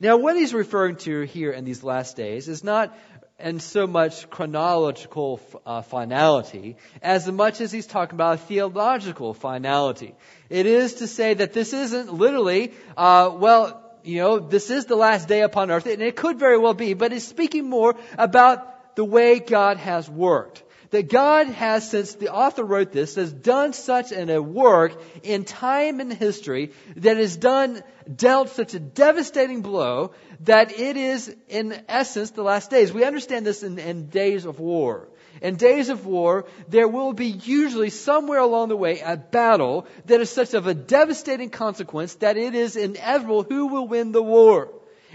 Now, 0.00 0.16
what 0.16 0.34
he's 0.34 0.52
referring 0.52 0.96
to 0.96 1.20
here 1.20 1.52
in 1.52 1.64
these 1.64 1.84
last 1.84 2.16
days 2.16 2.48
is 2.48 2.64
not 2.64 2.98
in 3.38 3.60
so 3.60 3.86
much 3.86 4.28
chronological 4.30 5.40
uh, 5.64 5.82
finality 5.82 6.76
as 7.02 7.30
much 7.30 7.60
as 7.60 7.70
he's 7.70 7.86
talking 7.86 8.16
about 8.16 8.40
theological 8.40 9.32
finality. 9.32 10.16
It 10.50 10.66
is 10.66 10.94
to 10.94 11.06
say 11.06 11.34
that 11.34 11.52
this 11.52 11.72
isn't 11.72 12.12
literally, 12.12 12.72
uh, 12.96 13.30
well, 13.32 13.80
you 14.02 14.18
know, 14.18 14.40
this 14.40 14.70
is 14.70 14.86
the 14.86 14.96
last 14.96 15.28
day 15.28 15.42
upon 15.42 15.70
earth, 15.70 15.86
and 15.86 16.02
it 16.02 16.16
could 16.16 16.40
very 16.40 16.58
well 16.58 16.74
be, 16.74 16.94
but 16.94 17.12
it's 17.12 17.28
speaking 17.28 17.70
more 17.70 17.94
about 18.18 18.96
the 18.96 19.04
way 19.04 19.38
God 19.38 19.76
has 19.76 20.10
worked 20.10 20.64
that 20.90 21.10
God 21.10 21.48
has, 21.48 21.90
since 21.90 22.14
the 22.14 22.32
author 22.32 22.64
wrote 22.64 22.92
this, 22.92 23.16
has 23.16 23.32
done 23.32 23.72
such 23.72 24.12
an, 24.12 24.30
a 24.30 24.40
work 24.40 25.00
in 25.22 25.44
time 25.44 26.00
and 26.00 26.12
history 26.12 26.72
that 26.96 27.16
has 27.16 27.36
done, 27.36 27.82
dealt 28.14 28.50
such 28.50 28.74
a 28.74 28.78
devastating 28.78 29.60
blow 29.60 30.12
that 30.40 30.72
it 30.72 30.96
is, 30.96 31.34
in 31.48 31.82
essence, 31.88 32.30
the 32.30 32.42
last 32.42 32.70
days. 32.70 32.92
We 32.92 33.04
understand 33.04 33.44
this 33.44 33.62
in, 33.62 33.78
in 33.78 34.08
days 34.08 34.44
of 34.44 34.60
war. 34.60 35.08
In 35.40 35.56
days 35.56 35.88
of 35.88 36.06
war, 36.06 36.46
there 36.68 36.88
will 36.88 37.12
be 37.12 37.26
usually 37.26 37.90
somewhere 37.90 38.40
along 38.40 38.70
the 38.70 38.76
way 38.76 39.00
a 39.00 39.16
battle 39.16 39.86
that 40.06 40.20
is 40.20 40.30
such 40.30 40.54
of 40.54 40.66
a 40.66 40.74
devastating 40.74 41.50
consequence 41.50 42.14
that 42.16 42.36
it 42.36 42.54
is 42.54 42.76
inevitable 42.76 43.42
who 43.42 43.66
will 43.66 43.86
win 43.86 44.12
the 44.12 44.22
war. 44.22 44.68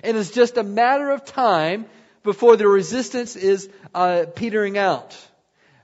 And 0.04 0.18
it's 0.18 0.32
just 0.32 0.58
a 0.58 0.64
matter 0.64 1.12
of 1.12 1.26
time 1.26 1.86
before 2.24 2.56
the 2.56 2.68
resistance 2.68 3.36
is 3.36 3.70
uh, 3.94 4.26
petering 4.34 4.78
out. 4.78 5.18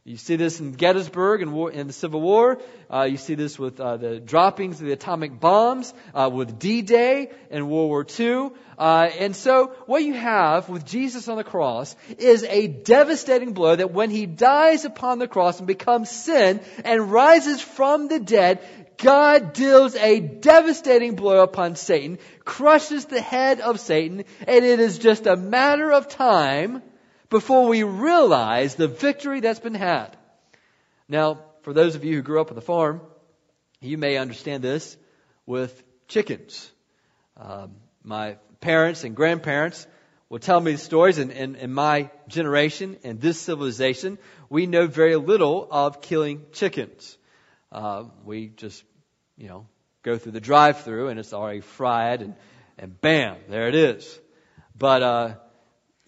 You 0.09 0.17
see 0.17 0.37
this 0.37 0.59
in 0.59 0.71
Gettysburg 0.71 1.45
war, 1.45 1.71
in 1.71 1.85
the 1.85 1.93
Civil 1.93 2.19
War. 2.19 2.59
Uh, 2.91 3.03
you 3.03 3.17
see 3.17 3.35
this 3.35 3.59
with 3.59 3.79
uh, 3.79 3.97
the 3.97 4.19
droppings 4.19 4.81
of 4.81 4.87
the 4.87 4.93
atomic 4.93 5.39
bombs, 5.39 5.93
uh, 6.15 6.31
with 6.33 6.57
D-Day 6.57 7.29
in 7.51 7.69
World 7.69 7.89
War 7.89 8.07
II. 8.19 8.49
Uh, 8.75 9.07
and 9.19 9.35
so 9.35 9.67
what 9.85 10.03
you 10.03 10.15
have 10.15 10.67
with 10.67 10.83
Jesus 10.83 11.27
on 11.27 11.37
the 11.37 11.43
cross 11.43 11.95
is 12.17 12.43
a 12.43 12.65
devastating 12.65 13.53
blow 13.53 13.75
that 13.75 13.91
when 13.91 14.09
he 14.09 14.25
dies 14.25 14.83
upon 14.83 15.19
the 15.19 15.27
cross 15.27 15.59
and 15.59 15.67
becomes 15.67 16.09
sin 16.09 16.59
and 16.83 17.11
rises 17.11 17.61
from 17.61 18.07
the 18.07 18.19
dead, 18.19 18.63
God 18.97 19.53
deals 19.53 19.95
a 19.95 20.19
devastating 20.19 21.13
blow 21.13 21.43
upon 21.43 21.75
Satan, 21.75 22.17
crushes 22.43 23.05
the 23.05 23.21
head 23.21 23.61
of 23.61 23.79
Satan, 23.79 24.23
and 24.47 24.65
it 24.65 24.79
is 24.79 24.97
just 24.97 25.27
a 25.27 25.35
matter 25.35 25.91
of 25.91 26.07
time 26.07 26.81
before 27.29 27.67
we 27.67 27.83
realize 27.83 28.75
the 28.75 28.87
victory 28.87 29.39
that's 29.39 29.59
been 29.59 29.75
had. 29.75 30.15
Now, 31.07 31.39
for 31.61 31.73
those 31.73 31.95
of 31.95 32.03
you 32.03 32.15
who 32.15 32.21
grew 32.21 32.41
up 32.41 32.49
on 32.49 32.55
the 32.55 32.61
farm, 32.61 33.01
you 33.81 33.97
may 33.97 34.17
understand 34.17 34.63
this 34.63 34.97
with 35.45 35.83
chickens. 36.07 36.71
Um, 37.37 37.75
my 38.03 38.37
parents 38.61 39.03
and 39.03 39.15
grandparents 39.15 39.87
will 40.29 40.39
tell 40.39 40.59
me 40.59 40.75
stories, 40.75 41.17
and 41.17 41.31
in, 41.31 41.73
my 41.73 42.09
generation 42.27 42.97
and 43.03 43.19
this 43.19 43.39
civilization, 43.39 44.17
we 44.49 44.67
know 44.67 44.85
very 44.85 45.15
little 45.15 45.67
of 45.71 46.01
killing 46.01 46.45
chickens. 46.51 47.17
Uh, 47.71 48.05
we 48.25 48.47
just, 48.47 48.83
you 49.37 49.47
know, 49.47 49.65
go 50.03 50.17
through 50.17 50.33
the 50.33 50.41
drive-through 50.41 51.07
and 51.07 51.19
it's 51.19 51.33
already 51.33 51.61
fried, 51.61 52.21
and 52.21 52.35
and 52.79 52.99
bam, 53.01 53.35
there 53.49 53.67
it 53.67 53.75
is. 53.75 54.19
But 54.77 55.03
uh, 55.03 55.33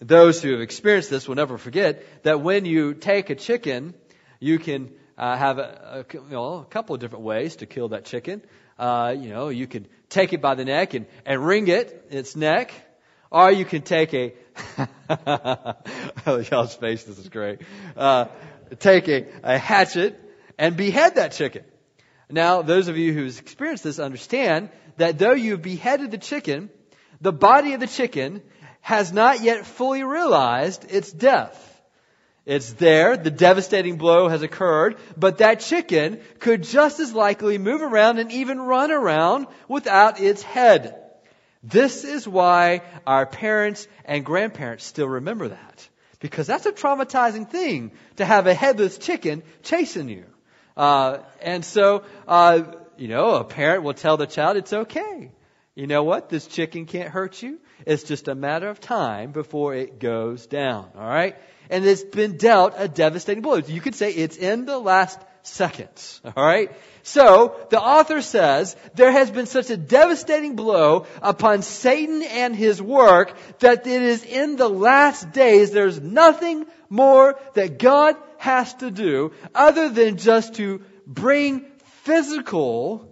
those 0.02 0.42
who 0.42 0.50
have 0.52 0.60
experienced 0.60 1.10
this 1.10 1.28
will 1.28 1.36
never 1.36 1.56
forget 1.56 2.24
that 2.24 2.40
when 2.40 2.64
you 2.64 2.94
take 2.94 3.30
a 3.30 3.36
chicken, 3.36 3.94
you 4.40 4.58
can 4.58 4.90
uh, 5.16 5.36
have 5.36 5.58
a, 5.58 6.04
a, 6.10 6.14
you 6.14 6.30
know, 6.30 6.54
a 6.54 6.64
couple 6.64 6.94
of 6.94 7.00
different 7.00 7.24
ways 7.24 7.56
to 7.56 7.66
kill 7.66 7.90
that 7.90 8.04
chicken. 8.04 8.42
Uh, 8.78 9.14
you 9.16 9.28
know, 9.28 9.48
you 9.48 9.68
can 9.68 9.86
take 10.08 10.32
it 10.32 10.40
by 10.40 10.56
the 10.56 10.64
neck 10.64 10.94
and, 10.94 11.06
and 11.24 11.44
wring 11.46 11.68
it, 11.68 12.08
its 12.10 12.34
neck, 12.34 12.72
or 13.30 13.52
you 13.52 13.64
can 13.64 13.82
take 13.82 14.12
a, 14.12 14.34
y'all's 16.50 16.74
face, 16.74 17.04
this 17.04 17.18
is 17.18 17.28
great, 17.28 17.60
uh, 17.96 18.26
take 18.80 19.08
a, 19.08 19.26
a 19.44 19.56
hatchet 19.56 20.18
and 20.58 20.76
behead 20.76 21.14
that 21.14 21.32
chicken. 21.32 21.64
Now, 22.28 22.62
those 22.62 22.88
of 22.88 22.96
you 22.96 23.12
who've 23.12 23.38
experienced 23.38 23.84
this 23.84 24.00
understand 24.00 24.70
that 24.96 25.18
though 25.18 25.32
you've 25.34 25.62
beheaded 25.62 26.10
the 26.10 26.18
chicken, 26.18 26.70
the 27.20 27.32
body 27.32 27.74
of 27.74 27.80
the 27.80 27.86
chicken 27.86 28.42
has 28.82 29.12
not 29.12 29.42
yet 29.42 29.64
fully 29.64 30.04
realized 30.04 30.84
its 30.90 31.10
death. 31.10 31.70
It's 32.44 32.72
there, 32.72 33.16
the 33.16 33.30
devastating 33.30 33.96
blow 33.96 34.28
has 34.28 34.42
occurred, 34.42 34.96
but 35.16 35.38
that 35.38 35.60
chicken 35.60 36.20
could 36.40 36.64
just 36.64 36.98
as 36.98 37.14
likely 37.14 37.56
move 37.56 37.80
around 37.80 38.18
and 38.18 38.32
even 38.32 38.60
run 38.60 38.90
around 38.90 39.46
without 39.68 40.20
its 40.20 40.42
head. 40.42 40.98
This 41.62 42.02
is 42.02 42.26
why 42.26 42.82
our 43.06 43.24
parents 43.24 43.86
and 44.04 44.24
grandparents 44.24 44.84
still 44.84 45.08
remember 45.08 45.48
that. 45.48 45.88
Because 46.18 46.48
that's 46.48 46.66
a 46.66 46.72
traumatizing 46.72 47.48
thing 47.48 47.92
to 48.16 48.24
have 48.24 48.48
a 48.48 48.54
headless 48.54 48.98
chicken 48.98 49.44
chasing 49.62 50.08
you. 50.08 50.24
Uh, 50.76 51.18
and 51.40 51.64
so, 51.64 52.02
uh, 52.26 52.62
you 52.96 53.06
know, 53.06 53.36
a 53.36 53.44
parent 53.44 53.84
will 53.84 53.94
tell 53.94 54.16
the 54.16 54.26
child 54.26 54.56
it's 54.56 54.72
okay. 54.72 55.30
You 55.74 55.86
know 55.86 56.04
what? 56.04 56.28
This 56.28 56.46
chicken 56.46 56.84
can't 56.84 57.08
hurt 57.08 57.40
you. 57.40 57.58
It's 57.86 58.02
just 58.02 58.28
a 58.28 58.34
matter 58.34 58.68
of 58.68 58.78
time 58.80 59.32
before 59.32 59.74
it 59.74 59.98
goes 59.98 60.46
down. 60.46 60.90
All 60.94 61.06
right? 61.06 61.36
And 61.70 61.86
it's 61.86 62.04
been 62.04 62.36
dealt 62.36 62.74
a 62.76 62.88
devastating 62.88 63.42
blow. 63.42 63.56
You 63.56 63.80
could 63.80 63.94
say 63.94 64.12
it's 64.12 64.36
in 64.36 64.66
the 64.66 64.78
last 64.78 65.18
seconds. 65.42 66.20
All 66.24 66.44
right? 66.44 66.70
So, 67.02 67.56
the 67.70 67.80
author 67.80 68.20
says, 68.20 68.76
there 68.94 69.10
has 69.10 69.30
been 69.30 69.46
such 69.46 69.70
a 69.70 69.78
devastating 69.78 70.56
blow 70.56 71.06
upon 71.22 71.62
Satan 71.62 72.22
and 72.22 72.54
his 72.54 72.80
work 72.80 73.34
that 73.60 73.86
it 73.86 74.02
is 74.02 74.24
in 74.24 74.56
the 74.56 74.68
last 74.68 75.32
days, 75.32 75.70
there's 75.70 76.00
nothing 76.00 76.66
more 76.90 77.40
that 77.54 77.78
God 77.78 78.16
has 78.36 78.74
to 78.74 78.90
do 78.90 79.32
other 79.54 79.88
than 79.88 80.18
just 80.18 80.54
to 80.56 80.82
bring 81.06 81.64
physical 82.02 83.11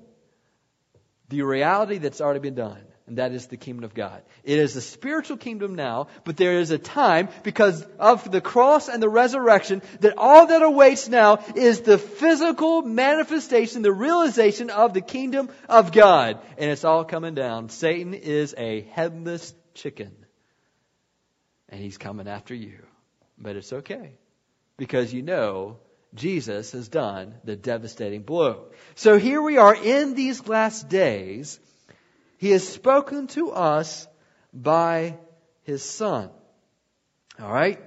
the 1.30 1.42
reality 1.42 1.98
that's 1.98 2.20
already 2.20 2.40
been 2.40 2.54
done 2.54 2.84
and 3.10 3.18
that 3.18 3.32
is 3.32 3.48
the 3.48 3.56
kingdom 3.56 3.82
of 3.82 3.92
God. 3.92 4.22
It 4.44 4.60
is 4.60 4.76
a 4.76 4.80
spiritual 4.80 5.36
kingdom 5.36 5.74
now, 5.74 6.06
but 6.24 6.36
there 6.36 6.60
is 6.60 6.70
a 6.70 6.78
time 6.78 7.28
because 7.42 7.84
of 7.98 8.30
the 8.30 8.40
cross 8.40 8.88
and 8.88 9.02
the 9.02 9.08
resurrection 9.08 9.82
that 9.98 10.14
all 10.16 10.46
that 10.46 10.62
awaits 10.62 11.08
now 11.08 11.42
is 11.56 11.80
the 11.80 11.98
physical 11.98 12.82
manifestation, 12.82 13.82
the 13.82 13.92
realization 13.92 14.70
of 14.70 14.94
the 14.94 15.00
kingdom 15.00 15.50
of 15.68 15.90
God. 15.90 16.40
And 16.56 16.70
it's 16.70 16.84
all 16.84 17.04
coming 17.04 17.34
down. 17.34 17.68
Satan 17.68 18.14
is 18.14 18.54
a 18.56 18.82
headless 18.82 19.52
chicken. 19.74 20.14
And 21.68 21.80
he's 21.80 21.98
coming 21.98 22.28
after 22.28 22.54
you. 22.54 22.78
But 23.36 23.56
it's 23.56 23.72
okay. 23.72 24.12
Because 24.76 25.12
you 25.12 25.22
know 25.22 25.78
Jesus 26.14 26.72
has 26.72 26.88
done 26.88 27.34
the 27.44 27.56
devastating 27.56 28.22
blow. 28.22 28.66
So 28.94 29.18
here 29.18 29.40
we 29.40 29.58
are 29.58 29.74
in 29.74 30.14
these 30.14 30.46
last 30.46 30.88
days 30.88 31.60
he 32.40 32.52
has 32.52 32.66
spoken 32.66 33.26
to 33.28 33.52
us 33.52 34.08
by 34.54 35.18
His 35.64 35.82
Son. 35.82 36.30
Alright? 37.38 37.80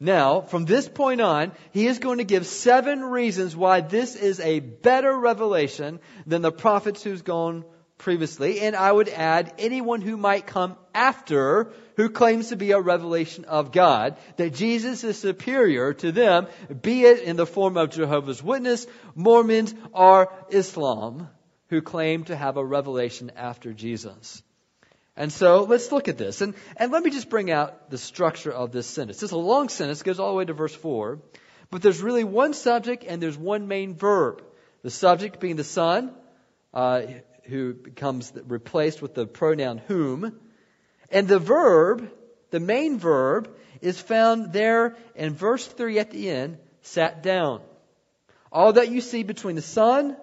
Now, 0.00 0.40
from 0.40 0.64
this 0.64 0.88
point 0.88 1.20
on, 1.20 1.52
he 1.70 1.86
is 1.86 2.00
going 2.00 2.18
to 2.18 2.24
give 2.24 2.44
seven 2.44 3.04
reasons 3.04 3.54
why 3.54 3.82
this 3.82 4.16
is 4.16 4.40
a 4.40 4.58
better 4.58 5.16
revelation 5.16 6.00
than 6.26 6.42
the 6.42 6.50
prophets 6.50 7.04
who's 7.04 7.22
gone 7.22 7.64
previously. 7.96 8.58
And 8.60 8.74
I 8.74 8.90
would 8.90 9.08
add 9.08 9.54
anyone 9.58 10.00
who 10.00 10.16
might 10.16 10.44
come 10.44 10.76
after 10.92 11.72
who 11.96 12.08
claims 12.08 12.48
to 12.48 12.56
be 12.56 12.72
a 12.72 12.80
revelation 12.80 13.44
of 13.44 13.72
God, 13.72 14.16
that 14.36 14.54
Jesus 14.54 15.04
is 15.04 15.18
superior 15.18 15.94
to 15.94 16.12
them, 16.12 16.46
be 16.82 17.04
it 17.04 17.22
in 17.22 17.36
the 17.36 17.46
form 17.46 17.76
of 17.76 17.90
Jehovah's 17.90 18.42
Witness, 18.42 18.86
Mormons, 19.14 19.74
or 19.92 20.32
Islam 20.50 21.28
who 21.68 21.82
claim 21.82 22.24
to 22.24 22.36
have 22.36 22.56
a 22.56 22.64
revelation 22.64 23.32
after 23.36 23.72
Jesus. 23.72 24.42
And 25.16 25.32
so 25.32 25.64
let's 25.64 25.92
look 25.92 26.08
at 26.08 26.18
this. 26.18 26.40
And, 26.40 26.54
and 26.76 26.92
let 26.92 27.02
me 27.02 27.10
just 27.10 27.30
bring 27.30 27.50
out 27.50 27.90
the 27.90 27.98
structure 27.98 28.52
of 28.52 28.72
this 28.72 28.86
sentence. 28.86 29.20
This 29.20 29.30
a 29.30 29.36
long 29.36 29.68
sentence, 29.68 30.02
goes 30.02 30.18
all 30.18 30.30
the 30.30 30.36
way 30.36 30.44
to 30.44 30.52
verse 30.52 30.74
4. 30.74 31.20
But 31.70 31.82
there's 31.82 32.02
really 32.02 32.24
one 32.24 32.52
subject 32.52 33.04
and 33.06 33.22
there's 33.22 33.38
one 33.38 33.68
main 33.68 33.94
verb. 33.94 34.42
The 34.82 34.90
subject 34.90 35.40
being 35.40 35.56
the 35.56 35.64
Son, 35.64 36.12
uh, 36.72 37.02
who 37.44 37.74
becomes 37.74 38.32
replaced 38.46 39.00
with 39.00 39.14
the 39.14 39.26
pronoun 39.26 39.78
whom. 39.78 40.38
And 41.10 41.28
the 41.28 41.38
verb, 41.38 42.10
the 42.50 42.60
main 42.60 42.98
verb, 42.98 43.54
is 43.80 44.00
found 44.00 44.52
there 44.52 44.96
in 45.14 45.34
verse 45.34 45.66
3 45.66 45.98
at 45.98 46.10
the 46.10 46.30
end, 46.30 46.58
sat 46.82 47.22
down. 47.22 47.60
All 48.50 48.74
that 48.74 48.90
you 48.90 49.00
see 49.00 49.22
between 49.22 49.56
the 49.56 49.62
Son 49.62 50.16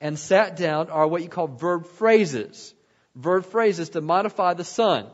and 0.00 0.18
sat 0.18 0.56
down 0.56 0.90
are 0.90 1.06
what 1.06 1.22
you 1.22 1.28
call 1.28 1.48
verb 1.48 1.86
phrases. 1.86 2.74
Verb 3.14 3.44
phrases 3.46 3.90
to 3.90 4.00
modify 4.00 4.54
the 4.54 4.64
Son. 4.64 5.06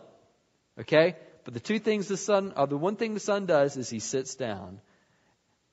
Okay? 0.79 1.17
But 1.45 1.55
the 1.55 1.61
two 1.61 1.79
things 1.79 2.09
the 2.09 2.17
Son, 2.17 2.53
or 2.57 2.67
the 2.67 2.77
one 2.77 2.97
thing 2.97 3.15
the 3.15 3.21
Son 3.21 3.47
does 3.47 3.77
is 3.77 3.91
he 3.91 3.99
sits 3.99 4.35
down 4.35 4.81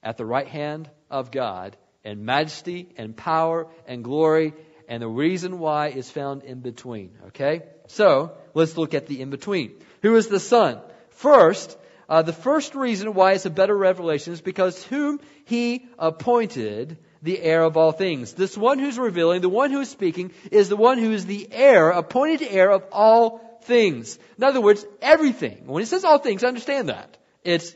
at 0.04 0.18
the 0.18 0.26
right 0.26 0.48
hand 0.48 0.90
of 1.10 1.32
God 1.32 1.78
in 2.04 2.26
majesty 2.26 2.90
and 2.98 3.16
power 3.16 3.68
and 3.86 4.04
glory, 4.04 4.54
and 4.92 5.02
the 5.02 5.08
reason 5.08 5.58
why 5.58 5.88
is 5.88 6.12
found 6.12 6.44
in 6.44 6.60
between. 6.60 7.12
Okay? 7.28 7.62
So, 7.88 8.34
let's 8.54 8.76
look 8.76 8.94
at 8.94 9.08
the 9.08 9.22
in 9.22 9.30
between. 9.30 9.72
Who 10.02 10.18
is 10.18 10.28
the 10.28 10.38
Son? 10.38 10.82
First, 11.12 11.78
uh, 12.10 12.24
the 12.24 12.34
first 12.34 12.76
reason 12.76 13.14
why 13.14 13.32
it's 13.32 13.46
a 13.46 13.50
better 13.50 13.76
revelation 13.76 14.34
is 14.34 14.42
because 14.42 14.84
whom 14.84 15.22
he 15.46 15.88
appointed 15.98 16.98
the 17.22 17.40
heir 17.40 17.64
of 17.64 17.78
all 17.78 17.94
things. 17.94 18.34
This 18.34 18.58
one 18.58 18.80
who's 18.80 19.00
revealing, 19.00 19.40
the 19.40 19.48
one 19.48 19.72
who 19.72 19.80
is 19.80 19.88
speaking, 19.88 20.34
is 20.52 20.68
the 20.68 20.76
one 20.76 20.98
who 20.98 21.14
is 21.14 21.26
the 21.26 21.48
heir, 21.50 21.92
appointed 21.92 22.46
heir 22.52 22.70
of 22.70 22.84
all 22.92 23.60
things. 23.64 24.20
In 24.38 24.44
other 24.44 24.60
words, 24.60 24.86
everything. 25.02 25.68
When 25.68 25.82
he 25.82 25.86
says 25.86 26.04
all 26.04 26.18
things, 26.18 26.44
understand 26.44 26.90
that. 26.90 27.16
It's, 27.46 27.74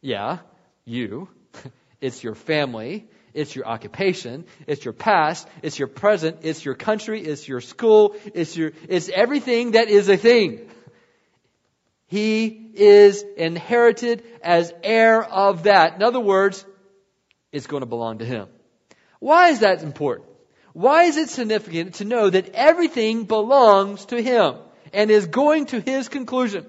yeah, 0.00 0.38
you. 0.84 1.28
It's 2.00 2.22
your 2.22 2.36
family. 2.36 3.08
It's 3.38 3.54
your 3.54 3.66
occupation. 3.66 4.46
It's 4.66 4.84
your 4.84 4.92
past. 4.92 5.46
It's 5.62 5.78
your 5.78 5.86
present. 5.86 6.38
It's 6.42 6.64
your 6.64 6.74
country. 6.74 7.22
It's 7.22 7.46
your 7.46 7.60
school. 7.60 8.16
It's 8.34 8.56
your, 8.56 8.72
it's 8.88 9.08
everything 9.08 9.72
that 9.72 9.88
is 9.88 10.08
a 10.08 10.16
thing. 10.16 10.68
He 12.08 12.46
is 12.74 13.24
inherited 13.36 14.24
as 14.42 14.72
heir 14.82 15.22
of 15.22 15.64
that. 15.64 15.94
In 15.94 16.02
other 16.02 16.18
words, 16.18 16.64
it's 17.52 17.68
going 17.68 17.82
to 17.82 17.86
belong 17.86 18.18
to 18.18 18.24
him. 18.24 18.48
Why 19.20 19.50
is 19.50 19.60
that 19.60 19.82
important? 19.82 20.28
Why 20.72 21.04
is 21.04 21.16
it 21.16 21.28
significant 21.28 21.94
to 21.96 22.04
know 22.04 22.28
that 22.28 22.54
everything 22.54 23.24
belongs 23.24 24.06
to 24.06 24.20
him 24.20 24.56
and 24.92 25.12
is 25.12 25.26
going 25.28 25.66
to 25.66 25.80
his 25.80 26.08
conclusion? 26.08 26.66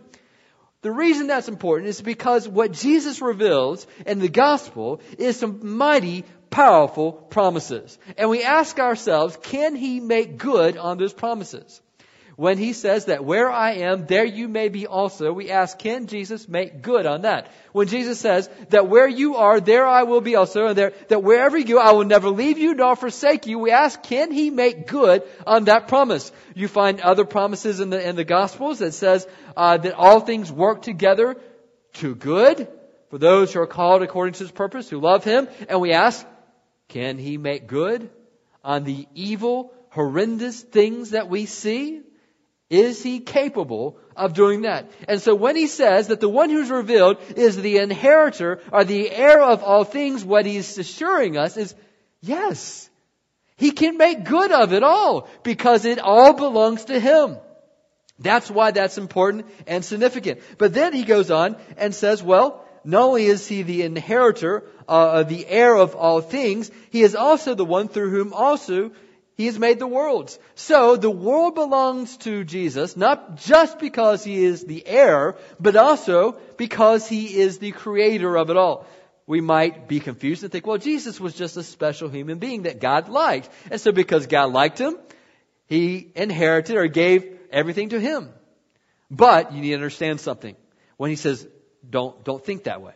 The 0.82 0.92
reason 0.92 1.28
that's 1.28 1.50
important 1.50 1.90
is 1.90 2.02
because 2.02 2.48
what 2.48 2.72
Jesus 2.72 3.22
reveals 3.22 3.86
in 4.06 4.20
the 4.20 4.30
gospel 4.30 5.02
is 5.18 5.38
some 5.38 5.78
mighty, 5.78 6.24
powerful 6.50 7.12
promises. 7.12 7.98
And 8.18 8.30
we 8.30 8.44
ask 8.44 8.80
ourselves, 8.80 9.38
can 9.42 9.76
he 9.76 10.00
make 10.00 10.38
good 10.38 10.78
on 10.78 10.98
those 10.98 11.14
promises? 11.14 11.82
When 12.36 12.58
he 12.58 12.72
says 12.72 13.06
that 13.06 13.26
where 13.26 13.52
I 13.52 13.72
am, 13.90 14.06
there 14.06 14.24
you 14.24 14.48
may 14.48 14.70
be 14.70 14.88
also, 14.88 15.34
we 15.34 15.52
ask, 15.52 15.78
can 15.78 16.08
Jesus 16.08 16.48
make 16.48 16.82
good 16.82 17.06
on 17.06 17.24
that? 17.24 17.52
When 17.74 17.90
Jesus 17.90 18.18
says 18.18 18.50
that 18.70 18.88
where 18.88 19.10
you 19.10 19.36
are, 19.36 19.60
there 19.60 19.86
I 19.86 20.04
will 20.04 20.22
be 20.22 20.38
also, 20.38 20.68
and 20.68 20.78
there, 20.78 20.94
that 21.10 21.22
wherever 21.22 21.58
you 21.58 21.66
go, 21.66 21.80
I 21.80 21.92
will 21.92 22.06
never 22.06 22.30
leave 22.30 22.58
you 22.58 22.76
nor 22.76 22.96
forsake 22.96 23.46
you, 23.46 23.60
we 23.60 23.72
ask, 23.72 24.02
can 24.04 24.32
he 24.32 24.52
make 24.52 24.88
good 24.88 25.24
on 25.46 25.66
that 25.66 25.90
promise? 25.90 26.32
You 26.56 26.70
find 26.70 27.02
other 27.02 27.26
promises 27.26 27.82
in 27.82 27.90
the, 27.90 28.02
in 28.08 28.16
the 28.16 28.24
Gospels 28.24 28.80
that 28.80 28.94
says, 28.94 29.28
uh, 29.58 29.76
that 29.76 29.96
all 29.96 30.22
things 30.22 30.50
work 30.50 30.82
together 30.82 31.36
to 31.96 32.16
good 32.16 32.70
for 33.10 33.18
those 33.18 33.52
who 33.52 33.60
are 33.60 33.68
called 33.68 34.02
according 34.02 34.36
to 34.36 34.46
his 34.46 34.52
purpose, 34.52 34.90
who 34.90 35.02
love 35.02 35.26
him, 35.26 35.50
and 35.68 35.82
we 35.82 35.92
ask, 35.92 36.26
can 36.90 37.18
he 37.18 37.38
make 37.38 37.68
good 37.68 38.10
on 38.64 38.84
the 38.84 39.08
evil, 39.16 39.74
horrendous 39.90 40.62
things 40.62 41.12
that 41.12 41.30
we 41.30 41.46
see? 41.46 42.02
Is 42.70 43.02
he 43.02 43.20
capable 43.20 43.98
of 44.16 44.34
doing 44.34 44.62
that? 44.62 44.92
And 45.08 45.22
so 45.22 45.34
when 45.34 45.56
he 45.56 45.68
says 45.68 46.08
that 46.08 46.20
the 46.20 46.30
one 46.30 46.50
who's 46.50 46.70
revealed 46.70 47.18
is 47.36 47.56
the 47.56 47.78
inheritor 47.78 48.62
or 48.72 48.84
the 48.84 49.10
heir 49.10 49.42
of 49.42 49.64
all 49.64 49.84
things, 49.84 50.24
what 50.24 50.46
he's 50.46 50.78
assuring 50.78 51.38
us 51.38 51.58
is, 51.58 51.74
yes, 52.22 52.90
he 53.56 53.72
can 53.72 53.98
make 53.98 54.24
good 54.24 54.52
of 54.52 54.74
it 54.74 54.84
all 54.84 55.28
because 55.44 55.86
it 55.86 56.00
all 56.00 56.34
belongs 56.34 56.86
to 56.86 57.00
him. 57.00 57.38
That's 58.20 58.52
why 58.52 58.72
that's 58.72 58.98
important 58.98 59.48
and 59.66 59.84
significant. 59.84 60.42
But 60.58 60.74
then 60.74 60.94
he 60.94 61.04
goes 61.04 61.32
on 61.32 61.56
and 61.78 61.96
says, 61.96 62.22
well, 62.22 62.66
not 62.84 63.02
only 63.02 63.26
is 63.26 63.48
he 63.48 63.64
the 63.64 63.84
inheritor, 63.84 64.66
uh, 64.90 65.24
the 65.24 65.46
heir 65.48 65.76
of 65.76 65.96
all 65.96 66.22
things, 66.22 66.72
he 66.90 67.02
is 67.02 67.16
also 67.16 67.54
the 67.56 67.66
one 67.66 67.88
through 67.88 68.10
whom 68.10 68.34
also 68.34 68.92
he 69.38 69.46
has 69.46 69.58
made 69.58 69.80
the 69.80 69.88
worlds. 69.88 70.38
So 70.56 70.98
the 70.98 71.10
world 71.10 71.56
belongs 71.56 72.18
to 72.18 72.44
Jesus, 72.44 72.98
not 72.98 73.38
just 73.38 73.80
because 73.80 74.24
he 74.24 74.44
is 74.44 74.66
the 74.66 74.86
heir, 74.86 75.38
but 75.60 75.78
also 75.78 76.38
because 76.58 77.08
he 77.08 77.38
is 77.38 77.60
the 77.60 77.72
creator 77.72 78.36
of 78.36 78.50
it 78.50 78.58
all. 78.58 78.86
We 79.26 79.40
might 79.42 79.88
be 79.88 80.00
confused 80.00 80.44
and 80.44 80.52
think, 80.52 80.66
well, 80.66 80.80
Jesus 80.80 81.20
was 81.20 81.36
just 81.36 81.56
a 81.56 81.64
special 81.64 82.10
human 82.10 82.40
being 82.40 82.64
that 82.64 82.82
God 82.82 83.08
liked. 83.08 83.48
And 83.72 83.80
so 83.80 83.92
because 83.92 84.28
God 84.28 84.52
liked 84.52 84.80
him, 84.80 84.98
he 85.68 86.12
inherited 86.16 86.76
or 86.76 86.88
gave 86.88 87.38
everything 87.52 87.90
to 87.90 88.00
him. 88.00 88.30
But 89.12 89.54
you 89.54 89.62
need 89.62 89.70
to 89.70 89.76
understand 89.76 90.20
something. 90.20 90.56
When 90.98 91.12
he 91.12 91.16
says, 91.16 91.48
don't, 91.88 92.26
don't 92.26 92.44
think 92.44 92.64
that 92.64 92.82
way. 92.82 92.96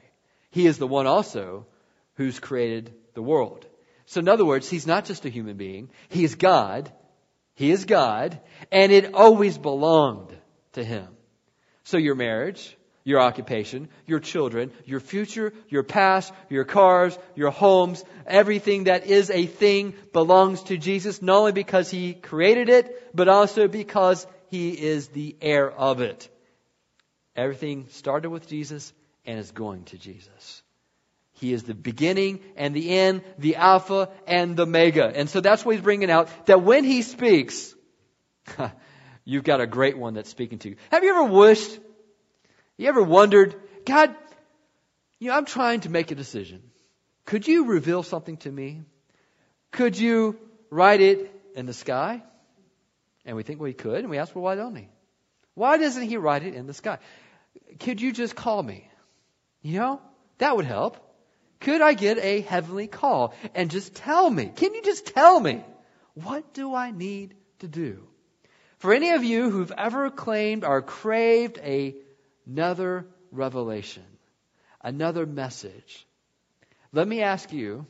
He 0.50 0.68
is 0.68 0.78
the 0.78 0.88
one 0.88 1.08
also 1.08 1.68
who's 2.16 2.40
created 2.40 2.94
the 3.14 3.22
world. 3.22 3.66
So 4.06 4.20
in 4.20 4.28
other 4.28 4.46
words, 4.46 4.70
he's 4.70 4.88
not 4.88 5.06
just 5.06 5.26
a 5.26 5.30
human 5.30 5.58
being. 5.58 5.90
He 6.10 6.24
is 6.24 6.36
God. 6.36 6.92
He 7.56 7.72
is 7.72 7.86
God. 7.86 8.40
And 8.72 8.92
it 8.92 9.14
always 9.14 9.58
belonged 9.58 10.36
to 10.74 10.84
him. 10.84 11.08
So 11.84 11.98
your 11.98 12.16
marriage, 12.16 12.78
your 13.04 13.20
occupation, 13.20 13.90
your 14.06 14.20
children, 14.20 14.72
your 14.86 15.00
future, 15.00 15.54
your 15.70 15.84
past, 15.84 16.34
your 16.50 16.64
cars, 16.64 17.18
your 17.36 17.52
homes, 17.52 18.04
everything 18.26 18.86
that 18.86 19.06
is 19.06 19.30
a 19.30 19.46
thing 19.46 19.94
belongs 20.14 20.64
to 20.64 20.78
Jesus, 20.78 21.22
not 21.22 21.38
only 21.38 21.52
because 21.52 21.90
he 21.90 22.14
created 22.14 22.70
it, 22.70 23.12
but 23.14 23.28
also 23.28 23.68
because 23.68 24.26
he 24.50 24.70
is 24.70 25.08
the 25.10 25.36
heir 25.42 25.70
of 25.70 26.02
it. 26.02 26.30
Everything 27.36 27.88
started 27.90 28.30
with 28.30 28.48
Jesus 28.48 28.94
and 29.26 29.40
is 29.40 29.52
going 29.52 29.84
to 29.86 29.98
Jesus. 29.98 30.63
He 31.34 31.52
is 31.52 31.64
the 31.64 31.74
beginning 31.74 32.42
and 32.56 32.76
the 32.76 32.92
end, 32.92 33.24
the 33.38 33.56
Alpha 33.56 34.10
and 34.28 34.56
the 34.56 34.64
Omega. 34.64 35.12
And 35.14 35.30
so 35.30 35.42
that's 35.42 35.66
what 35.66 35.76
he's 35.76 35.84
bringing 35.84 36.12
out, 36.12 36.30
that 36.46 36.62
when 36.62 36.84
he 36.84 37.02
speaks, 37.02 37.74
you've 39.26 39.44
got 39.44 39.60
a 39.60 39.68
great 39.68 39.98
one 39.98 40.14
that's 40.14 40.30
speaking 40.30 40.60
to 40.60 40.70
you. 40.70 40.76
Have 40.92 41.04
you 41.04 41.10
ever 41.10 41.24
wished, 41.24 41.80
you 42.78 42.88
ever 42.88 43.02
wondered, 43.02 43.56
God, 43.86 44.16
you 45.20 45.30
know, 45.30 45.38
I'm 45.38 45.46
trying 45.46 45.82
to 45.82 45.90
make 45.90 46.12
a 46.12 46.16
decision. 46.16 46.62
Could 47.26 47.48
you 47.48 47.66
reveal 47.66 48.04
something 48.04 48.38
to 48.38 48.52
me? 48.52 48.82
Could 49.72 49.98
you 49.98 50.38
write 50.70 51.02
it 51.02 51.32
in 51.56 51.66
the 51.66 51.74
sky? 51.74 52.22
And 53.26 53.36
we 53.36 53.44
think, 53.44 53.66
he 53.66 53.74
could. 53.74 54.00
And 54.00 54.10
we 54.10 54.18
ask, 54.18 54.36
well, 54.36 54.44
why 54.44 54.56
don't 54.56 54.76
he? 54.76 54.90
Why 55.56 55.78
doesn't 55.78 56.04
he 56.04 56.18
write 56.18 56.44
it 56.44 56.56
in 56.56 56.68
the 56.68 56.74
sky? 56.74 57.00
Could 57.80 58.02
you 58.02 58.12
just 58.12 58.36
call 58.36 58.62
me? 58.62 58.90
You 59.62 59.80
know, 59.80 60.02
that 60.40 60.56
would 60.56 60.66
help. 60.66 60.98
Could 61.64 61.82
I 61.82 61.94
get 61.94 62.18
a 62.20 62.42
heavenly 62.42 62.88
call 62.88 63.34
and 63.56 63.72
just 63.72 63.96
tell 63.96 64.30
me? 64.30 64.52
Can 64.54 64.74
you 64.74 64.82
just 64.84 65.08
tell 65.08 65.40
me? 65.40 65.64
What 66.14 66.54
do 66.54 66.76
I 66.76 66.92
need 66.92 67.36
to 67.60 67.68
do? 67.70 68.04
For 68.80 68.94
any 68.94 69.12
of 69.12 69.24
you 69.24 69.50
who've 69.50 69.72
ever 69.78 70.10
claimed 70.10 70.66
or 70.66 70.82
craved 70.82 71.58
a, 71.60 71.96
another 72.46 73.08
revelation, 73.32 74.04
another 74.82 75.26
message, 75.26 76.06
let 76.92 77.08
me 77.08 77.22
ask 77.22 77.54
you, 77.54 77.88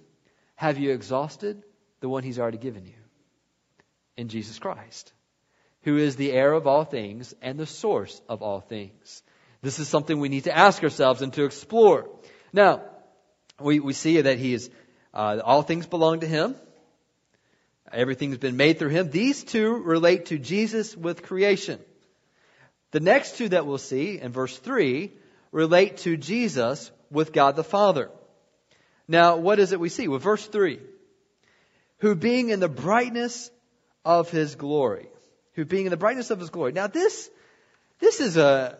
have 0.53 0.77
you 0.77 0.91
exhausted 0.91 1.63
the 1.99 2.07
one 2.07 2.21
he's 2.21 2.37
already 2.37 2.59
given 2.59 2.85
you? 2.85 2.93
In 4.15 4.29
Jesus 4.29 4.59
Christ, 4.59 5.11
who 5.81 5.97
is 5.97 6.15
the 6.15 6.31
heir 6.31 6.53
of 6.53 6.67
all 6.67 6.85
things 6.85 7.33
and 7.41 7.59
the 7.59 7.65
source 7.65 8.21
of 8.29 8.43
all 8.43 8.61
things. 8.61 9.23
This 9.63 9.79
is 9.79 9.87
something 9.87 10.19
we 10.19 10.29
need 10.29 10.43
to 10.43 10.55
ask 10.55 10.83
ourselves 10.83 11.23
and 11.23 11.33
to 11.33 11.45
explore. 11.45 12.07
Now, 12.53 12.83
we, 13.59 13.79
we 13.79 13.93
see 13.93 14.21
that 14.21 14.37
he 14.37 14.53
is, 14.53 14.69
uh, 15.13 15.39
all 15.43 15.61
things 15.61 15.85
belong 15.85 16.21
to 16.21 16.27
him. 16.27 16.55
Everything's 17.91 18.37
been 18.37 18.57
made 18.57 18.79
through 18.79 18.89
him. 18.89 19.11
These 19.11 19.43
two 19.43 19.75
relate 19.75 20.27
to 20.27 20.39
Jesus 20.39 20.97
with 20.97 21.21
creation. 21.21 21.79
The 22.91 22.99
next 22.99 23.37
two 23.37 23.49
that 23.49 23.65
we'll 23.65 23.77
see 23.77 24.19
in 24.19 24.31
verse 24.31 24.57
3 24.57 25.11
relate 25.51 25.97
to 25.97 26.17
Jesus 26.17 26.91
with 27.11 27.33
God 27.33 27.55
the 27.55 27.63
Father. 27.63 28.09
Now, 29.07 29.37
what 29.37 29.59
is 29.59 29.71
it 29.71 29.79
we 29.79 29.89
see? 29.89 30.07
With 30.07 30.23
verse 30.23 30.45
3 30.45 30.79
who 32.03 32.15
being 32.15 32.49
in 32.49 32.59
the 32.59 32.67
brightness 32.67 33.49
of 34.03 34.29
his 34.29 34.55
glory. 34.55 35.07
Who 35.53 35.63
being 35.63 35.85
in 35.85 35.89
the 35.89 35.97
brightness 35.97 36.31
of 36.31 36.39
his 36.39 36.49
glory. 36.49 36.73
Now, 36.73 36.87
this, 36.87 37.29
this 37.99 38.19
is 38.19 38.35
a, 38.35 38.77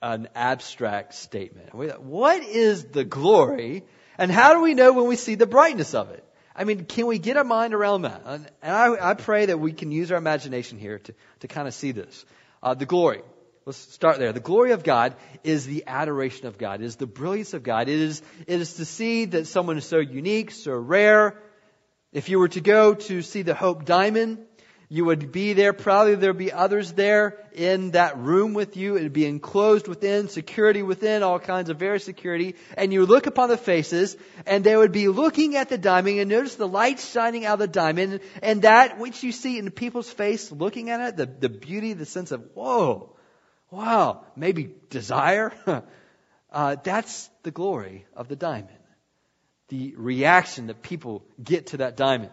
an 0.00 0.28
abstract 0.34 1.12
statement. 1.12 1.74
What 1.74 2.42
is 2.42 2.84
the 2.84 3.04
glory 3.04 3.82
and 4.18 4.30
how 4.30 4.54
do 4.54 4.62
we 4.62 4.74
know 4.74 4.92
when 4.92 5.06
we 5.06 5.16
see 5.16 5.34
the 5.34 5.46
brightness 5.46 5.94
of 5.94 6.10
it? 6.10 6.24
I 6.56 6.64
mean, 6.64 6.84
can 6.84 7.06
we 7.06 7.18
get 7.18 7.36
our 7.36 7.44
mind 7.44 7.74
around 7.74 8.02
that? 8.02 8.22
And 8.26 8.48
I, 8.62 9.10
I 9.10 9.14
pray 9.14 9.46
that 9.46 9.58
we 9.58 9.72
can 9.72 9.90
use 9.90 10.12
our 10.12 10.18
imagination 10.18 10.78
here 10.78 11.00
to, 11.00 11.14
to 11.40 11.48
kind 11.48 11.66
of 11.66 11.74
see 11.74 11.92
this. 11.92 12.24
Uh, 12.62 12.74
the 12.74 12.86
glory. 12.86 13.22
Let's 13.66 13.78
start 13.78 14.18
there. 14.18 14.32
The 14.32 14.40
glory 14.40 14.72
of 14.72 14.84
God 14.84 15.16
is 15.42 15.66
the 15.66 15.84
adoration 15.86 16.46
of 16.46 16.58
God, 16.58 16.80
it 16.80 16.84
is 16.84 16.96
the 16.96 17.06
brilliance 17.06 17.54
of 17.54 17.62
God. 17.62 17.88
It 17.88 17.98
is, 17.98 18.22
it 18.46 18.60
is 18.60 18.74
to 18.74 18.84
see 18.84 19.24
that 19.26 19.46
someone 19.46 19.78
is 19.78 19.86
so 19.86 19.98
unique, 19.98 20.50
so 20.50 20.72
rare. 20.72 21.40
If 22.12 22.28
you 22.28 22.38
were 22.38 22.48
to 22.48 22.60
go 22.60 22.94
to 22.94 23.22
see 23.22 23.42
the 23.42 23.54
Hope 23.54 23.84
Diamond, 23.86 24.38
you 24.94 25.04
would 25.04 25.32
be 25.32 25.54
there. 25.54 25.72
Probably 25.72 26.14
there'd 26.14 26.38
be 26.38 26.52
others 26.52 26.92
there 26.92 27.44
in 27.52 27.90
that 27.90 28.16
room 28.16 28.54
with 28.54 28.76
you. 28.76 28.96
It'd 28.96 29.12
be 29.12 29.26
enclosed 29.26 29.88
within, 29.88 30.28
security 30.28 30.82
within, 30.82 31.24
all 31.24 31.40
kinds 31.40 31.68
of 31.68 31.80
various 31.80 32.04
security. 32.04 32.54
And 32.76 32.92
you 32.92 33.04
look 33.04 33.26
upon 33.26 33.48
the 33.48 33.56
faces, 33.56 34.16
and 34.46 34.62
they 34.62 34.76
would 34.76 34.92
be 34.92 35.08
looking 35.08 35.56
at 35.56 35.68
the 35.68 35.78
diamond, 35.78 36.20
and 36.20 36.30
notice 36.30 36.54
the 36.54 36.68
light 36.68 37.00
shining 37.00 37.44
out 37.44 37.54
of 37.54 37.58
the 37.58 37.66
diamond, 37.66 38.20
and 38.40 38.62
that 38.62 39.00
which 39.00 39.24
you 39.24 39.32
see 39.32 39.58
in 39.58 39.68
people's 39.72 40.08
face 40.08 40.52
looking 40.52 40.90
at 40.90 41.00
it, 41.00 41.16
the, 41.16 41.26
the 41.26 41.48
beauty, 41.48 41.94
the 41.94 42.06
sense 42.06 42.30
of, 42.30 42.44
whoa, 42.54 43.16
wow, 43.72 44.24
maybe 44.36 44.76
desire. 44.90 45.52
uh, 46.52 46.76
that's 46.84 47.28
the 47.42 47.50
glory 47.50 48.06
of 48.14 48.28
the 48.28 48.36
diamond. 48.36 48.78
The 49.70 49.94
reaction 49.96 50.68
that 50.68 50.82
people 50.82 51.24
get 51.42 51.66
to 51.68 51.78
that 51.78 51.96
diamond. 51.96 52.30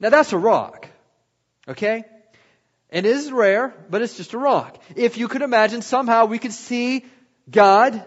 Now 0.00 0.08
that's 0.08 0.32
a 0.32 0.38
rock. 0.38 0.88
Okay? 1.68 2.04
And 2.90 3.06
it 3.06 3.16
is 3.16 3.32
rare, 3.32 3.74
but 3.90 4.02
it's 4.02 4.16
just 4.16 4.34
a 4.34 4.38
rock. 4.38 4.80
If 4.94 5.16
you 5.16 5.28
could 5.28 5.42
imagine 5.42 5.82
somehow 5.82 6.26
we 6.26 6.38
could 6.38 6.52
see 6.52 7.04
God, 7.50 8.04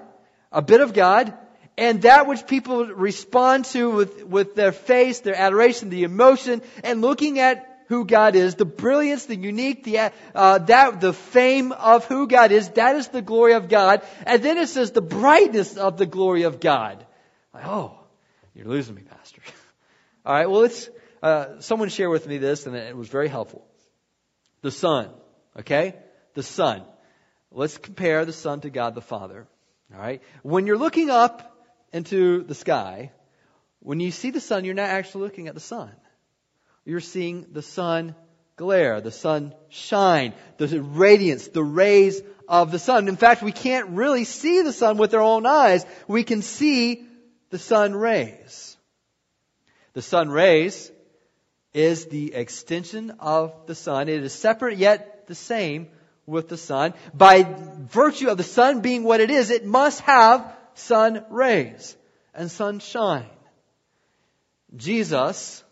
a 0.52 0.62
bit 0.62 0.82
of 0.82 0.94
God, 0.94 1.34
and 1.78 2.02
that 2.04 2.26
which 2.26 2.48
people 2.48 2.86
respond 2.86 3.66
to 3.66 3.90
with, 3.90 4.24
with 4.24 4.56
their 4.56 4.72
face, 4.72 5.20
their 5.20 5.36
adoration, 5.36 5.90
the 5.90 6.04
emotion, 6.04 6.62
and 6.84 7.02
looking 7.02 7.40
at 7.40 7.68
who 7.88 8.06
God 8.06 8.36
is, 8.36 8.56
the 8.56 8.66
brilliance, 8.66 9.26
the 9.26 9.36
unique, 9.36 9.84
the, 9.84 10.12
uh, 10.36 10.58
that, 10.60 11.00
the 11.00 11.14
fame 11.14 11.72
of 11.72 12.06
who 12.06 12.28
God 12.28 12.52
is, 12.52 12.70
that 12.72 12.96
is 12.96 13.08
the 13.10 13.22
glory 13.22 13.54
of 13.54 13.70
God. 13.70 14.02
And 14.26 14.44
then 14.44 14.58
it 14.58 14.68
says 14.68 14.92
the 14.92 15.02
brightness 15.02 15.78
of 15.78 15.98
the 15.98 16.06
glory 16.06 16.44
of 16.44 16.60
God. 16.60 17.06
Like, 17.54 17.66
oh, 17.66 17.98
you're 18.54 18.68
losing 18.68 18.96
me, 18.96 19.04
Pastor. 19.04 19.42
All 20.26 20.34
right, 20.34 20.50
well, 20.50 20.62
let's, 20.62 20.90
uh, 21.22 21.60
someone 21.60 21.90
shared 21.90 22.12
with 22.12 22.28
me 22.28 22.38
this, 22.38 22.66
and 22.66 22.76
it 22.76 22.96
was 22.96 23.08
very 23.08 23.28
helpful. 23.28 23.66
The 24.62 24.72
sun, 24.72 25.10
okay? 25.60 25.96
The 26.34 26.44
sun. 26.44 26.84
Let's 27.52 27.78
compare 27.78 28.26
the 28.26 28.34
sun 28.34 28.62
to 28.62 28.70
God 28.70 28.96
the 28.96 29.02
Father. 29.02 29.48
All 29.94 30.00
right? 30.00 30.22
When 30.44 30.68
you're 30.68 30.78
looking 30.78 31.10
up 31.10 31.56
into 31.94 32.44
the 32.44 32.56
sky, 32.56 33.12
when 33.80 34.00
you 34.00 34.12
see 34.12 34.32
the 34.32 34.42
sun, 34.42 34.66
you're 34.66 34.74
not 34.74 34.90
actually 34.90 35.24
looking 35.24 35.48
at 35.48 35.54
the 35.54 35.62
sun. 35.62 35.92
You're 36.86 37.00
seeing 37.00 37.48
the 37.52 37.62
sun 37.62 38.16
glare, 38.56 39.02
the 39.02 39.12
sun 39.12 39.54
shine, 39.70 40.34
the 40.58 40.82
radiance, 40.82 41.48
the 41.48 41.64
rays 41.64 42.22
of 42.48 42.72
the 42.72 42.80
sun. 42.80 43.08
In 43.08 43.16
fact, 43.16 43.44
we 43.44 43.52
can't 43.52 43.90
really 43.90 44.24
see 44.24 44.62
the 44.62 44.74
sun 44.74 44.98
with 44.98 45.14
our 45.14 45.22
own 45.22 45.46
eyes. 45.46 45.86
We 46.08 46.24
can 46.24 46.42
see 46.42 47.06
the 47.50 47.60
sun 47.60 47.94
rays. 47.94 48.76
The 49.94 50.02
sun 50.02 50.30
rays 50.30 50.92
is 51.74 52.06
the 52.06 52.34
extension 52.34 53.12
of 53.20 53.68
the 53.68 53.76
sun. 53.76 54.10
It 54.10 54.24
is 54.24 54.34
separate 54.34 54.78
yet 54.78 55.28
the 55.28 55.36
same 55.36 55.88
with 56.26 56.50
the 56.50 56.58
sun. 56.58 56.94
By 57.14 57.44
virtue 57.44 58.30
of 58.30 58.38
the 58.38 58.44
sun 58.44 58.82
being 58.82 59.04
what 59.04 59.22
it 59.22 59.32
is, 59.32 59.50
it 59.50 59.66
must 59.66 60.02
have 60.02 60.54
sun 60.76 61.26
rays 61.30 61.96
and 62.34 62.52
sunshine. 62.52 63.26
Jesus, 64.76 65.64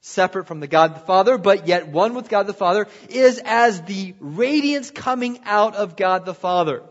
separate 0.00 0.46
from 0.46 0.60
the 0.60 0.66
God 0.66 0.96
the 0.96 1.00
Father, 1.00 1.38
but 1.38 1.68
yet 1.68 1.88
one 1.88 2.14
with 2.14 2.28
God 2.28 2.46
the 2.46 2.54
Father, 2.54 2.88
is 3.08 3.40
as 3.44 3.82
the 3.82 4.14
radiance 4.18 4.90
coming 4.90 5.40
out 5.44 5.76
of 5.76 5.96
God 5.96 6.24
the 6.24 6.34
Father. 6.34 6.82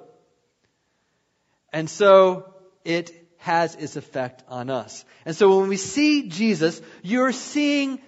And 1.74 1.90
so 1.90 2.54
it 2.86 3.12
has 3.38 3.76
its 3.76 3.96
effect 3.96 4.44
on 4.48 4.70
us. 4.70 5.04
And 5.26 5.36
so 5.36 5.60
when 5.60 5.70
we 5.70 5.78
see 5.78 6.30
Jesus, 6.30 6.82
you're 7.02 7.32
seeing 7.32 8.00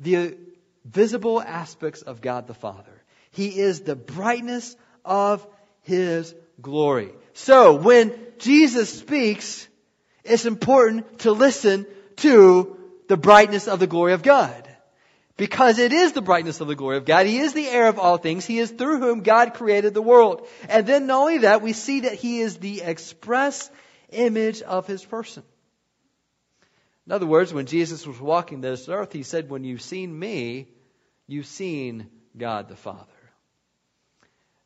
the 0.00 0.36
visible 0.84 1.40
aspects 1.40 2.02
of 2.02 2.20
God 2.20 2.46
the 2.46 2.54
Father. 2.54 3.02
He 3.30 3.58
is 3.58 3.80
the 3.80 3.96
brightness 3.96 4.76
of 5.04 5.46
His 5.82 6.34
glory. 6.60 7.12
So 7.34 7.76
when 7.76 8.14
Jesus 8.38 8.98
speaks, 8.98 9.68
it's 10.24 10.46
important 10.46 11.20
to 11.20 11.32
listen 11.32 11.86
to 12.16 12.76
the 13.08 13.16
brightness 13.16 13.68
of 13.68 13.78
the 13.78 13.86
glory 13.86 14.12
of 14.12 14.22
God. 14.22 14.62
Because 15.36 15.78
it 15.78 15.92
is 15.92 16.12
the 16.12 16.22
brightness 16.22 16.62
of 16.62 16.68
the 16.68 16.74
glory 16.74 16.96
of 16.96 17.04
God. 17.04 17.26
He 17.26 17.38
is 17.38 17.52
the 17.52 17.68
heir 17.68 17.88
of 17.88 17.98
all 17.98 18.16
things. 18.16 18.46
He 18.46 18.58
is 18.58 18.70
through 18.70 19.00
whom 19.00 19.20
God 19.20 19.52
created 19.52 19.92
the 19.92 20.00
world. 20.00 20.48
And 20.68 20.86
then 20.86 21.06
not 21.06 21.20
only 21.20 21.38
that, 21.38 21.60
we 21.60 21.74
see 21.74 22.00
that 22.00 22.14
He 22.14 22.40
is 22.40 22.56
the 22.56 22.80
express 22.80 23.70
image 24.10 24.62
of 24.62 24.86
His 24.86 25.04
person. 25.04 25.42
In 27.06 27.12
other 27.12 27.26
words, 27.26 27.54
when 27.54 27.66
Jesus 27.66 28.06
was 28.06 28.20
walking 28.20 28.60
this 28.60 28.88
earth, 28.88 29.12
He 29.12 29.22
said, 29.22 29.48
when 29.48 29.64
you've 29.64 29.82
seen 29.82 30.16
me, 30.16 30.68
you've 31.26 31.46
seen 31.46 32.08
God 32.36 32.68
the 32.68 32.76
Father. 32.76 33.06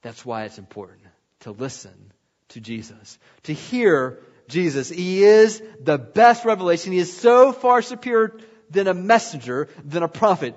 That's 0.03 0.25
why 0.25 0.45
it's 0.45 0.59
important 0.59 1.03
to 1.41 1.53
listen 1.53 2.13
to 2.49 2.61
Jesus, 2.61 3.19
to 3.45 3.53
hear 3.53 4.19
Jesus. 4.49 4.89
He 4.89 5.23
is 5.23 5.63
the 5.81 5.99
best 5.99 6.45
revelation. 6.45 6.93
He 6.93 6.99
is 6.99 7.17
so 7.17 7.53
far 7.53 7.83
superior 7.83 8.39
than 8.71 8.89
a 8.89 8.95
messenger, 8.95 9.69
than 9.85 10.03
a 10.03 10.09
prophet. 10.09 10.55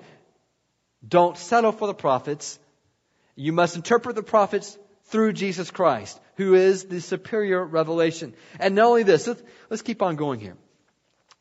Don't 1.06 1.38
settle 1.38 1.72
for 1.72 1.88
the 1.88 1.93
prophets. 1.93 2.58
You 3.36 3.52
must 3.52 3.76
interpret 3.76 4.15
the 4.15 4.24
prophets 4.24 4.78
through 5.06 5.34
Jesus 5.34 5.69
Christ, 5.69 6.19
who 6.38 6.56
is 6.56 6.86
the 6.86 7.02
superior 7.02 7.63
revelation. 7.63 8.34
And 8.60 8.76
not 8.76 8.86
only 8.86 9.04
this, 9.04 9.28
let's, 9.28 9.43
let's 9.69 9.82
keep 9.82 10.02
on 10.02 10.15
going 10.15 10.39
here. 10.39 10.56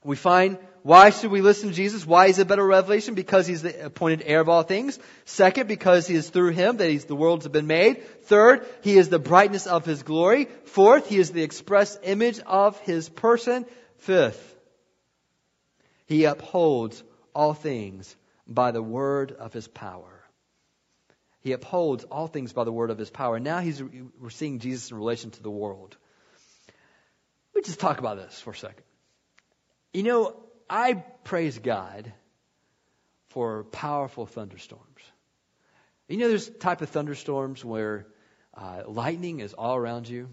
We 0.05 0.17
find 0.17 0.59
why 0.83 1.11
should 1.11 1.31
we 1.31 1.43
listen 1.43 1.69
to 1.69 1.75
Jesus? 1.75 2.05
Why 2.05 2.27
is 2.27 2.41
it 2.41 2.43
a 2.43 2.45
better 2.45 2.67
revelation? 2.67 3.15
Because 3.15 3.47
he's 3.47 3.63
the 3.63 3.87
appointed 3.87 4.25
heir 4.27 4.41
of 4.41 4.49
all 4.49 4.65
things. 4.65 4.99
Second, 5.25 5.69
because 5.69 6.09
he 6.09 6.17
is 6.17 6.29
through 6.29 6.51
him 6.51 6.79
that 6.79 6.91
he's, 6.91 7.05
the 7.05 7.15
worlds 7.15 7.45
have 7.45 7.53
been 7.53 7.69
made. 7.69 8.03
Third, 8.25 8.67
he 8.83 8.99
is 8.99 9.09
the 9.09 9.21
brightness 9.21 9.69
of 9.69 9.85
his 9.85 10.03
glory. 10.03 10.47
Fourth, 10.65 11.09
he 11.09 11.19
is 11.19 11.31
the 11.31 11.45
express 11.45 11.97
image 12.03 12.41
of 12.41 12.81
his 12.81 13.09
person. 13.09 13.65
Fifth, 13.99 14.57
he 16.07 16.25
upholds 16.25 17.05
all 17.33 17.55
things 17.55 18.17
by 18.49 18.73
the 18.73 18.83
word 18.83 19.31
of 19.31 19.53
his 19.53 19.69
power. 19.69 20.25
He 21.43 21.53
upholds 21.53 22.03
all 22.05 22.27
things 22.27 22.53
by 22.53 22.65
the 22.65 22.73
word 22.73 22.91
of 22.91 22.99
his 22.99 23.11
power. 23.11 23.39
Now 23.39 23.61
he's, 23.61 23.81
we're 24.21 24.31
seeing 24.31 24.59
Jesus 24.59 24.91
in 24.91 24.97
relation 24.97 25.31
to 25.31 25.43
the 25.43 25.51
world. 25.51 25.97
Let 27.55 27.63
me 27.63 27.67
just 27.67 27.79
talk 27.79 27.99
about 27.99 28.17
this 28.17 28.41
for 28.41 28.51
a 28.51 28.57
second. 28.57 28.85
You 29.93 30.03
know, 30.03 30.37
I 30.71 30.95
praise 30.95 31.59
God 31.59 32.11
for 33.29 33.65
powerful 33.65 34.25
thunderstorms. 34.25 34.87
You 36.09 36.17
know, 36.17 36.29
there's 36.29 36.49
type 36.49 36.81
of 36.81 36.89
thunderstorms 36.89 37.65
where 37.65 38.07
uh, 38.55 38.83
lightning 38.87 39.41
is 39.41 39.53
all 39.53 39.77
around 39.77 40.09
you, 40.09 40.31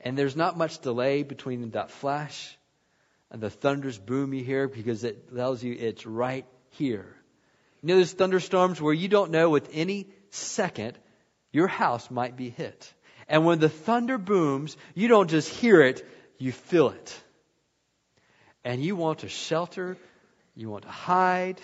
and 0.00 0.18
there's 0.18 0.36
not 0.36 0.58
much 0.58 0.80
delay 0.80 1.22
between 1.22 1.70
that 1.70 1.90
flash 1.90 2.56
and 3.30 3.42
the 3.42 3.50
thunder's 3.50 3.98
boom 3.98 4.34
you 4.34 4.44
hear 4.44 4.68
because 4.68 5.02
it 5.02 5.34
tells 5.34 5.62
you 5.62 5.74
it's 5.78 6.04
right 6.04 6.46
here. 6.70 7.06
You 7.82 7.88
know, 7.88 7.96
there's 7.96 8.12
thunderstorms 8.12 8.80
where 8.80 8.94
you 8.94 9.08
don't 9.08 9.30
know 9.30 9.48
with 9.48 9.70
any 9.72 10.08
second 10.30 10.98
your 11.52 11.68
house 11.68 12.10
might 12.10 12.36
be 12.36 12.50
hit. 12.50 12.92
And 13.28 13.46
when 13.46 13.60
the 13.60 13.70
thunder 13.70 14.18
booms, 14.18 14.76
you 14.94 15.08
don't 15.08 15.30
just 15.30 15.48
hear 15.48 15.80
it, 15.80 16.06
you 16.38 16.52
feel 16.52 16.90
it 16.90 17.23
and 18.64 18.82
you 18.82 18.96
want 18.96 19.20
to 19.20 19.28
shelter, 19.28 19.96
you 20.56 20.70
want 20.70 20.84
to 20.84 20.90
hide. 20.90 21.60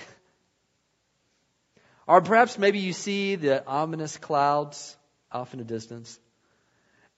Or 2.06 2.20
perhaps 2.20 2.58
maybe 2.58 2.80
you 2.80 2.92
see 2.92 3.36
the 3.36 3.66
ominous 3.66 4.16
clouds 4.18 4.96
off 5.32 5.52
in 5.54 5.58
the 5.58 5.64
distance, 5.64 6.18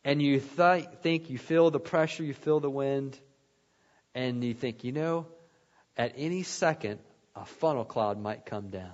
and 0.05 0.21
you 0.21 0.41
th- 0.41 0.87
think 1.03 1.31
you 1.31 1.39
feel 1.39 1.71
the 1.71 1.81
pressure, 1.81 2.23
you 2.23 2.35
feel 2.35 2.61
the 2.61 2.71
wind, 2.71 3.19
and 4.15 4.45
you 4.45 4.55
think, 4.55 4.85
you 4.85 4.93
know, 4.93 5.27
at 5.97 6.15
any 6.17 6.43
second, 6.43 6.99
a 7.35 7.45
funnel 7.45 7.85
cloud 7.85 8.21
might 8.21 8.45
come 8.45 8.69
down. 8.69 8.91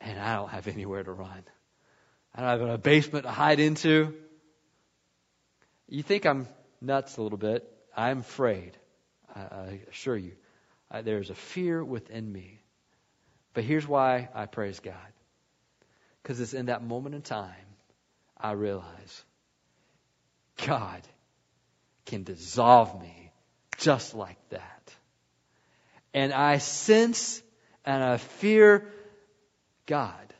And 0.00 0.18
I 0.18 0.36
don't 0.36 0.50
have 0.50 0.68
anywhere 0.68 1.02
to 1.02 1.12
run. 1.12 1.42
I 2.34 2.40
don't 2.40 2.60
have 2.60 2.68
a 2.68 2.78
basement 2.78 3.24
to 3.24 3.30
hide 3.30 3.60
into. 3.60 4.14
You 5.88 6.02
think 6.02 6.24
I'm 6.24 6.48
nuts 6.80 7.16
a 7.16 7.22
little 7.22 7.38
bit. 7.38 7.71
I'm 7.96 8.20
afraid. 8.20 8.76
I, 9.34 9.80
assure 9.90 10.16
you. 10.16 10.32
I, 10.90 11.02
there's 11.02 11.30
a 11.30 11.34
fear 11.34 11.82
within 11.82 12.30
me. 12.30 12.60
But 13.54 13.64
here's 13.64 13.86
why 13.86 14.28
I 14.34 14.46
praise 14.46 14.80
God. 14.80 14.94
Because 16.22 16.40
it's 16.40 16.54
in 16.54 16.66
that 16.66 16.82
moment 16.82 17.14
in 17.14 17.22
time 17.22 17.50
I 18.36 18.52
realize 18.52 19.24
God 20.66 21.00
can 22.06 22.24
dissolve 22.24 23.00
me 23.00 23.32
just 23.78 24.14
like 24.14 24.38
that. 24.50 24.92
And 26.14 26.32
I 26.32 26.58
sense 26.58 27.42
and 27.84 28.02
I 28.02 28.16
fear 28.18 28.86
God. 29.86 30.34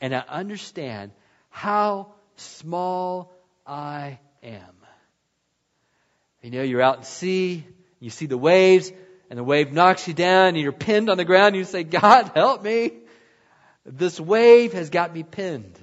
And 0.00 0.14
I 0.14 0.24
understand 0.28 1.12
how 1.50 2.12
small 2.36 3.32
I 3.66 4.18
am. 4.42 4.79
You 6.42 6.50
know, 6.50 6.62
you're 6.62 6.82
out 6.82 6.98
at 6.98 7.06
sea, 7.06 7.64
you 7.98 8.10
see 8.10 8.26
the 8.26 8.38
waves, 8.38 8.92
and 9.28 9.38
the 9.38 9.44
wave 9.44 9.72
knocks 9.72 10.08
you 10.08 10.14
down, 10.14 10.48
and 10.48 10.58
you're 10.58 10.72
pinned 10.72 11.10
on 11.10 11.16
the 11.16 11.24
ground, 11.24 11.48
and 11.48 11.56
you 11.56 11.64
say, 11.64 11.84
God, 11.84 12.32
help 12.34 12.62
me. 12.62 12.92
This 13.84 14.18
wave 14.18 14.72
has 14.72 14.90
got 14.90 15.14
me 15.14 15.22
pinned, 15.22 15.78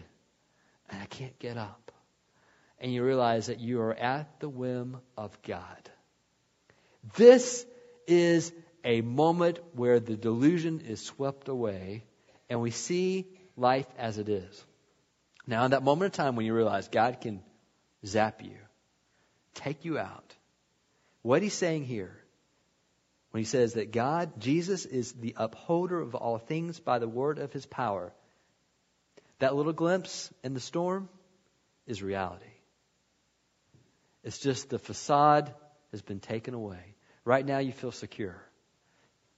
and 0.89 1.01
I 1.01 1.05
can't 1.05 1.37
get 1.39 1.57
up. 1.57 1.91
And 2.79 2.93
you 2.93 3.03
realize 3.03 3.47
that 3.47 3.59
you 3.59 3.81
are 3.81 3.93
at 3.93 4.39
the 4.39 4.49
whim 4.49 4.97
of 5.15 5.41
God. 5.41 5.89
This 7.15 7.65
is 8.05 8.51
a 8.83 9.01
moment 9.01 9.59
where 9.73 9.99
the 9.99 10.15
delusion 10.15 10.81
is 10.81 11.01
swept 11.01 11.47
away, 11.47 12.03
and 12.49 12.61
we 12.61 12.71
see 12.71 13.25
life 13.55 13.87
as 13.97 14.17
it 14.17 14.29
is. 14.29 14.65
Now, 15.45 15.65
in 15.65 15.71
that 15.71 15.83
moment 15.83 16.13
of 16.13 16.17
time 16.17 16.35
when 16.35 16.45
you 16.45 16.53
realize 16.53 16.87
God 16.87 17.21
can 17.21 17.41
zap 18.05 18.43
you, 18.43 18.57
take 19.53 19.85
you 19.85 19.97
out, 19.97 20.35
what 21.27 21.41
he's 21.41 21.53
saying 21.53 21.83
here, 21.83 22.17
when 23.31 23.43
he 23.43 23.45
says 23.45 23.73
that 23.73 23.91
God, 23.91 24.39
Jesus, 24.39 24.85
is 24.85 25.11
the 25.11 25.33
upholder 25.35 25.99
of 25.99 26.15
all 26.15 26.37
things 26.37 26.79
by 26.79 26.99
the 26.99 27.07
word 27.07 27.37
of 27.37 27.51
his 27.51 27.65
power, 27.65 28.13
that 29.39 29.53
little 29.53 29.73
glimpse 29.73 30.31
in 30.41 30.53
the 30.53 30.61
storm 30.61 31.09
is 31.85 32.01
reality. 32.01 32.45
It's 34.23 34.37
just 34.37 34.69
the 34.69 34.79
facade 34.79 35.53
has 35.91 36.01
been 36.01 36.21
taken 36.21 36.53
away. 36.53 36.95
Right 37.25 37.45
now, 37.45 37.57
you 37.57 37.73
feel 37.73 37.91
secure. 37.91 38.41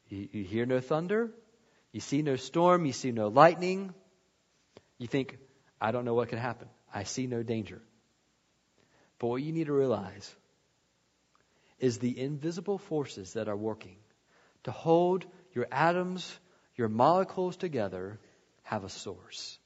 You, 0.10 0.30
you 0.32 0.44
hear 0.44 0.68
no 0.68 0.82
thunder, 0.82 1.32
You 1.92 2.02
see 2.02 2.22
no 2.22 2.36
storm, 2.36 2.86
you 2.86 2.94
see 2.94 3.12
no 3.12 3.30
lightning. 3.30 3.96
You 5.00 5.08
think, 5.08 5.40
I 5.82 5.92
don't 5.92 6.06
know 6.06 6.14
what 6.14 6.30
can 6.30 6.38
happen. 6.38 6.68
I 6.94 7.06
see 7.06 7.26
no 7.26 7.42
danger. 7.42 7.82
But 9.18 9.30
what 9.30 9.42
you 9.42 9.52
need 9.52 9.66
to 9.66 9.74
realize 9.74 10.36
is 11.80 11.98
the 11.98 12.20
invisible 12.20 12.78
forces 12.78 13.34
that 13.34 13.48
are 13.48 13.58
working 13.58 13.98
to 14.64 14.72
hold 14.72 15.26
your 15.54 15.68
atoms, 15.72 16.38
your 16.76 16.90
molecules 16.90 17.58
together, 17.58 18.20
have 18.64 18.84
a 18.84 18.90
source. 18.90 19.58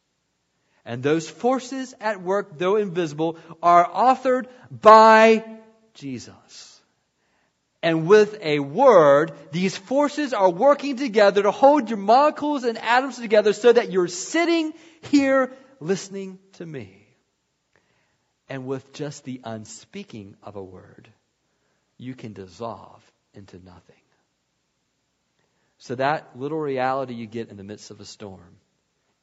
And 0.85 1.01
those 1.01 1.29
forces 1.29 1.93
at 1.99 2.21
work, 2.21 2.57
though 2.57 2.75
invisible, 2.75 3.37
are 3.61 3.89
authored 3.89 4.47
by 4.69 5.45
Jesus. 5.93 6.81
And 7.81 8.07
with 8.07 8.37
a 8.41 8.59
word, 8.59 9.33
these 9.51 9.75
forces 9.75 10.33
are 10.33 10.49
working 10.49 10.95
together 10.95 11.43
to 11.43 11.51
hold 11.51 11.89
your 11.89 11.97
molecules 11.97 12.63
and 12.63 12.77
atoms 12.77 13.17
together 13.17 13.51
so 13.51 13.73
that 13.73 13.91
you're 13.91 14.07
sitting 14.07 14.73
here 15.01 15.51
listening 15.79 16.39
to 16.53 16.65
me. 16.65 17.07
And 18.47 18.65
with 18.65 18.93
just 18.93 19.25
the 19.25 19.41
unspeaking 19.43 20.35
of 20.43 20.55
a 20.55 20.63
word, 20.63 21.09
you 21.97 22.15
can 22.15 22.33
dissolve 22.33 23.03
into 23.33 23.63
nothing. 23.63 23.95
So 25.79 25.95
that 25.95 26.37
little 26.37 26.59
reality 26.59 27.13
you 27.13 27.25
get 27.25 27.49
in 27.49 27.57
the 27.57 27.63
midst 27.63 27.91
of 27.91 27.99
a 27.99 28.05
storm 28.05 28.57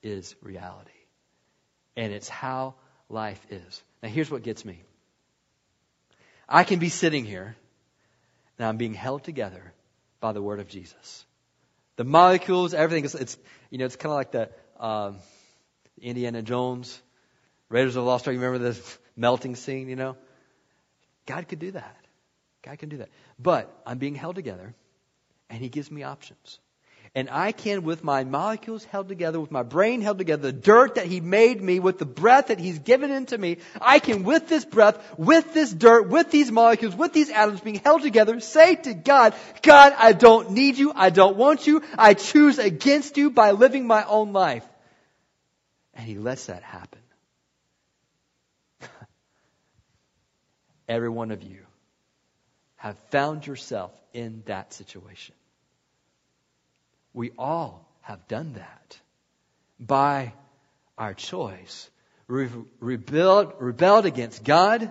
is 0.03 0.35
reality. 0.43 0.91
And 1.97 2.13
it's 2.13 2.29
how 2.29 2.75
life 3.09 3.45
is. 3.51 3.83
Now 4.03 4.09
here's 4.09 4.31
what 4.31 4.43
gets 4.43 4.65
me. 4.65 4.83
I 6.49 6.65
can 6.65 6.79
be 6.79 6.89
sitting 6.89 7.25
here 7.25 7.57
and 8.59 8.67
I'm 8.67 8.77
being 8.77 8.95
held 8.95 9.25
together 9.25 9.73
by 10.21 10.33
the 10.33 10.43
word 10.43 10.61
of 10.61 10.69
Jesus. 10.69 11.25
The 11.97 12.05
molecules, 12.05 12.75
everything, 12.75 13.05
it's, 13.05 13.15
it's 13.15 13.39
you 13.71 13.79
know, 13.79 13.87
it's 13.87 13.97
kind 13.97 14.13
of 14.13 14.17
like 14.17 14.33
the 14.33 14.51
um, 14.79 15.17
Indiana 16.01 16.43
Jones, 16.43 17.01
Raiders 17.69 17.97
of 17.97 18.05
the 18.05 18.11
Lost 18.11 18.27
Ark. 18.27 18.35
You 18.35 18.41
remember 18.41 18.65
this 18.65 18.99
melting 19.17 19.57
scene, 19.57 19.89
you 19.89 19.97
know? 19.97 20.17
God 21.27 21.49
could 21.49 21.59
do 21.59 21.71
that. 21.73 21.97
God 22.63 22.79
can 22.79 22.89
do 22.89 22.99
that. 22.99 23.09
But 23.39 23.73
I'm 23.87 23.99
being 23.99 24.15
held 24.15 24.37
together, 24.37 24.75
and 25.49 25.61
He 25.61 25.69
gives 25.69 25.91
me 25.91 26.03
options. 26.03 26.59
And 27.13 27.29
I 27.29 27.51
can, 27.51 27.83
with 27.83 28.05
my 28.05 28.23
molecules 28.23 28.85
held 28.85 29.09
together, 29.09 29.41
with 29.41 29.51
my 29.51 29.65
brain 29.65 30.01
held 30.01 30.19
together, 30.19 30.53
the 30.53 30.53
dirt 30.53 30.95
that 30.95 31.07
He 31.07 31.21
made 31.21 31.61
me, 31.61 31.81
with 31.81 31.99
the 31.99 32.07
breath 32.07 32.49
that 32.49 32.61
He's 32.61 32.79
given 32.79 33.11
into 33.11 33.37
me, 33.37 33.57
I 33.81 33.99
can, 33.99 34.23
with 34.23 34.47
this 34.47 34.65
breath, 34.65 35.19
with 35.19 35.53
this 35.53 35.73
dirt, 35.73 36.09
with 36.09 36.31
these 36.31 36.53
molecules, 36.53 36.95
with 36.95 37.13
these 37.13 37.31
atoms 37.31 37.61
being 37.61 37.81
held 37.81 38.03
together, 38.03 38.39
say 38.39 38.77
to 38.77 38.95
God, 38.95 39.35
God, 39.63 39.93
I 39.99 40.13
don't 40.13 40.53
need 40.53 40.79
you, 40.79 40.93
I 40.95 41.11
don't 41.11 41.37
want 41.37 41.67
you, 41.67 41.83
I 41.99 42.15
choose 42.15 42.61
against 42.61 43.17
you 43.17 43.31
by 43.31 43.53
living 43.53 43.89
my 43.89 44.05
own 44.05 44.33
life. 44.33 44.65
And 45.95 46.07
He 46.07 46.17
lets 46.17 46.47
that 46.47 46.63
happen. 46.63 47.01
Every 50.89 51.09
one 51.09 51.33
of 51.33 51.43
you 51.43 51.67
have 52.81 52.99
found 53.11 53.47
yourself 53.47 53.93
in 54.15 54.43
that 54.47 54.73
situation. 54.73 55.35
We 57.13 57.31
all 57.39 57.87
have 58.01 58.27
done 58.27 58.55
that 58.55 58.99
by 59.79 60.33
our 60.97 61.13
choice. 61.13 61.91
Re- 62.27 62.49
rebelled, 62.81 63.53
rebelled 63.59 64.07
against 64.07 64.45
God. 64.45 64.91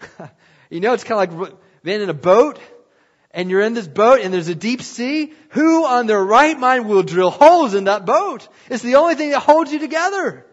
you 0.70 0.80
know, 0.80 0.92
it's 0.92 1.04
kind 1.04 1.32
of 1.32 1.40
like 1.40 1.54
being 1.82 2.02
in 2.02 2.10
a 2.10 2.14
boat 2.14 2.60
and 3.30 3.48
you're 3.48 3.62
in 3.62 3.72
this 3.72 3.88
boat 3.88 4.20
and 4.20 4.34
there's 4.34 4.48
a 4.48 4.54
deep 4.54 4.82
sea. 4.82 5.32
Who 5.52 5.86
on 5.86 6.08
their 6.08 6.22
right 6.22 6.58
mind 6.58 6.90
will 6.90 7.02
drill 7.02 7.30
holes 7.30 7.72
in 7.72 7.84
that 7.84 8.04
boat? 8.04 8.46
It's 8.68 8.82
the 8.82 8.96
only 8.96 9.14
thing 9.14 9.30
that 9.30 9.40
holds 9.40 9.72
you 9.72 9.78
together. 9.78 10.44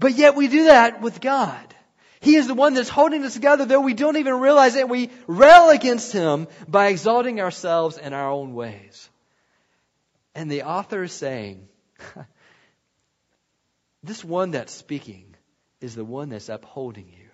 But 0.00 0.14
yet 0.14 0.34
we 0.34 0.48
do 0.48 0.64
that 0.64 1.00
with 1.00 1.20
God. 1.20 1.75
He 2.20 2.36
is 2.36 2.46
the 2.46 2.54
one 2.54 2.74
that's 2.74 2.88
holding 2.88 3.24
us 3.24 3.34
together, 3.34 3.64
though 3.64 3.80
we 3.80 3.94
don't 3.94 4.16
even 4.16 4.40
realize 4.40 4.74
it. 4.74 4.88
We 4.88 5.10
rail 5.26 5.70
against 5.70 6.12
Him 6.12 6.48
by 6.66 6.88
exalting 6.88 7.40
ourselves 7.40 7.98
in 7.98 8.12
our 8.12 8.30
own 8.30 8.54
ways. 8.54 9.08
And 10.34 10.50
the 10.50 10.64
author 10.64 11.02
is 11.02 11.12
saying, 11.12 11.68
this 14.02 14.24
one 14.24 14.50
that's 14.50 14.72
speaking 14.72 15.34
is 15.80 15.94
the 15.94 16.04
one 16.04 16.28
that's 16.28 16.48
upholding 16.48 17.06
you 17.08 17.28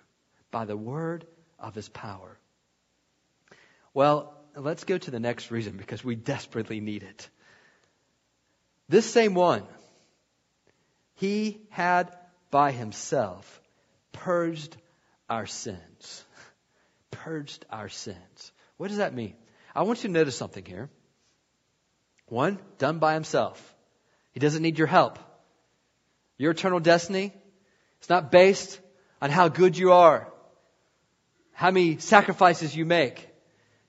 by 0.51 0.65
the 0.65 0.77
word 0.77 1.25
of 1.59 1.75
his 1.75 1.89
power. 1.89 2.37
Well, 3.93 4.33
let's 4.55 4.83
go 4.83 4.97
to 4.97 5.11
the 5.11 5.19
next 5.19 5.51
reason 5.51 5.77
because 5.77 6.03
we 6.03 6.15
desperately 6.15 6.79
need 6.79 7.03
it. 7.03 7.29
This 8.89 9.09
same 9.09 9.33
one, 9.33 9.63
he 11.15 11.61
had 11.69 12.15
by 12.51 12.71
himself 12.71 13.61
purged 14.13 14.77
our 15.29 15.45
sins. 15.45 16.23
Purged 17.11 17.65
our 17.69 17.89
sins. 17.89 18.51
What 18.77 18.87
does 18.87 18.97
that 18.97 19.13
mean? 19.13 19.35
I 19.75 19.83
want 19.83 20.03
you 20.03 20.09
to 20.09 20.13
notice 20.13 20.37
something 20.37 20.63
here. 20.63 20.89
One, 22.27 22.59
done 22.77 22.99
by 22.99 23.15
himself. 23.15 23.75
He 24.31 24.39
doesn't 24.39 24.61
need 24.61 24.77
your 24.77 24.87
help. 24.87 25.19
Your 26.37 26.51
eternal 26.51 26.79
destiny 26.79 27.33
is 28.01 28.09
not 28.09 28.31
based 28.31 28.79
on 29.21 29.29
how 29.29 29.47
good 29.47 29.77
you 29.77 29.93
are, 29.93 30.27
how 31.53 31.71
many 31.71 31.97
sacrifices 31.97 32.75
you 32.75 32.85
make. 32.85 33.29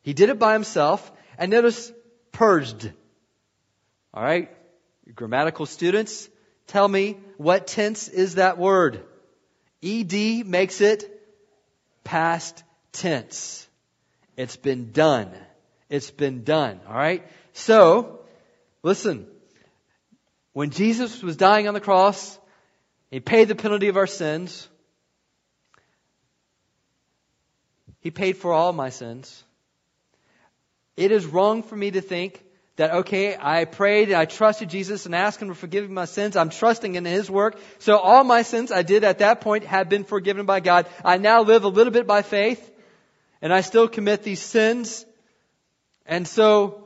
He 0.03 0.13
did 0.13 0.29
it 0.29 0.39
by 0.39 0.53
himself, 0.53 1.11
and 1.39 1.51
notice 1.51 1.91
purged. 2.33 2.93
All 4.13 4.23
right? 4.23 4.51
Grammatical 5.15 5.67
students, 5.67 6.29
tell 6.67 6.87
me 6.87 7.19
what 7.37 7.67
tense 7.67 8.09
is 8.09 8.37
that 8.37 8.59
word? 8.59 9.05
ED 9.85 10.47
makes 10.47 10.81
it 10.81 11.05
past 12.05 12.63
tense. 12.93 13.69
It's 14.37 14.57
been 14.57 14.93
done. 14.93 15.31
It's 15.91 16.11
been 16.11 16.45
done. 16.45 16.81
All 16.89 16.95
right? 16.95 17.25
So, 17.53 18.25
Listen, 18.85 19.27
when 20.53 20.69
Jesus 20.69 21.23
was 21.23 21.39
dying 21.39 21.67
on 21.67 21.75
the 21.75 21.81
cross, 21.81 22.39
He 23.11 23.19
paid 23.19 23.49
the 23.49 23.55
penalty 23.55 23.89
of 23.89 23.97
our 23.97 24.07
sins. 24.07 24.69
He 28.01 28.11
paid 28.11 28.37
for 28.37 28.53
all 28.53 28.75
my 28.75 28.91
sins. 28.91 29.43
It 30.99 31.13
is 31.13 31.25
wrong 31.25 31.63
for 31.63 31.75
me 31.75 31.93
to 31.93 32.03
think 32.03 32.44
that, 32.77 32.93
okay, 32.93 33.37
I 33.39 33.65
prayed, 33.67 34.09
and 34.09 34.17
I 34.17 34.25
trusted 34.25 34.69
Jesus 34.69 35.07
and 35.07 35.15
asked 35.15 35.41
Him 35.41 35.49
to 35.49 35.55
forgive 35.55 35.89
my 35.91 36.07
sins. 36.07 36.37
I'm 36.37 36.51
trusting 36.51 36.95
in 36.95 37.05
His 37.05 37.31
work. 37.31 37.59
So 37.79 37.99
all 37.99 38.25
my 38.25 38.43
sins 38.43 38.73
I 38.73 38.83
did 38.83 39.05
at 39.05 39.19
that 39.19 39.41
point 39.41 39.65
have 39.65 39.89
been 39.89 40.05
forgiven 40.05 40.47
by 40.47 40.61
God. 40.61 40.87
I 41.05 41.19
now 41.19 41.43
live 41.43 41.65
a 41.65 41.69
little 41.69 41.93
bit 41.93 42.07
by 42.07 42.23
faith 42.23 42.71
and 43.41 43.53
I 43.53 43.61
still 43.61 43.89
commit 43.89 44.23
these 44.23 44.41
sins. 44.41 45.05
And 46.07 46.27
so 46.27 46.85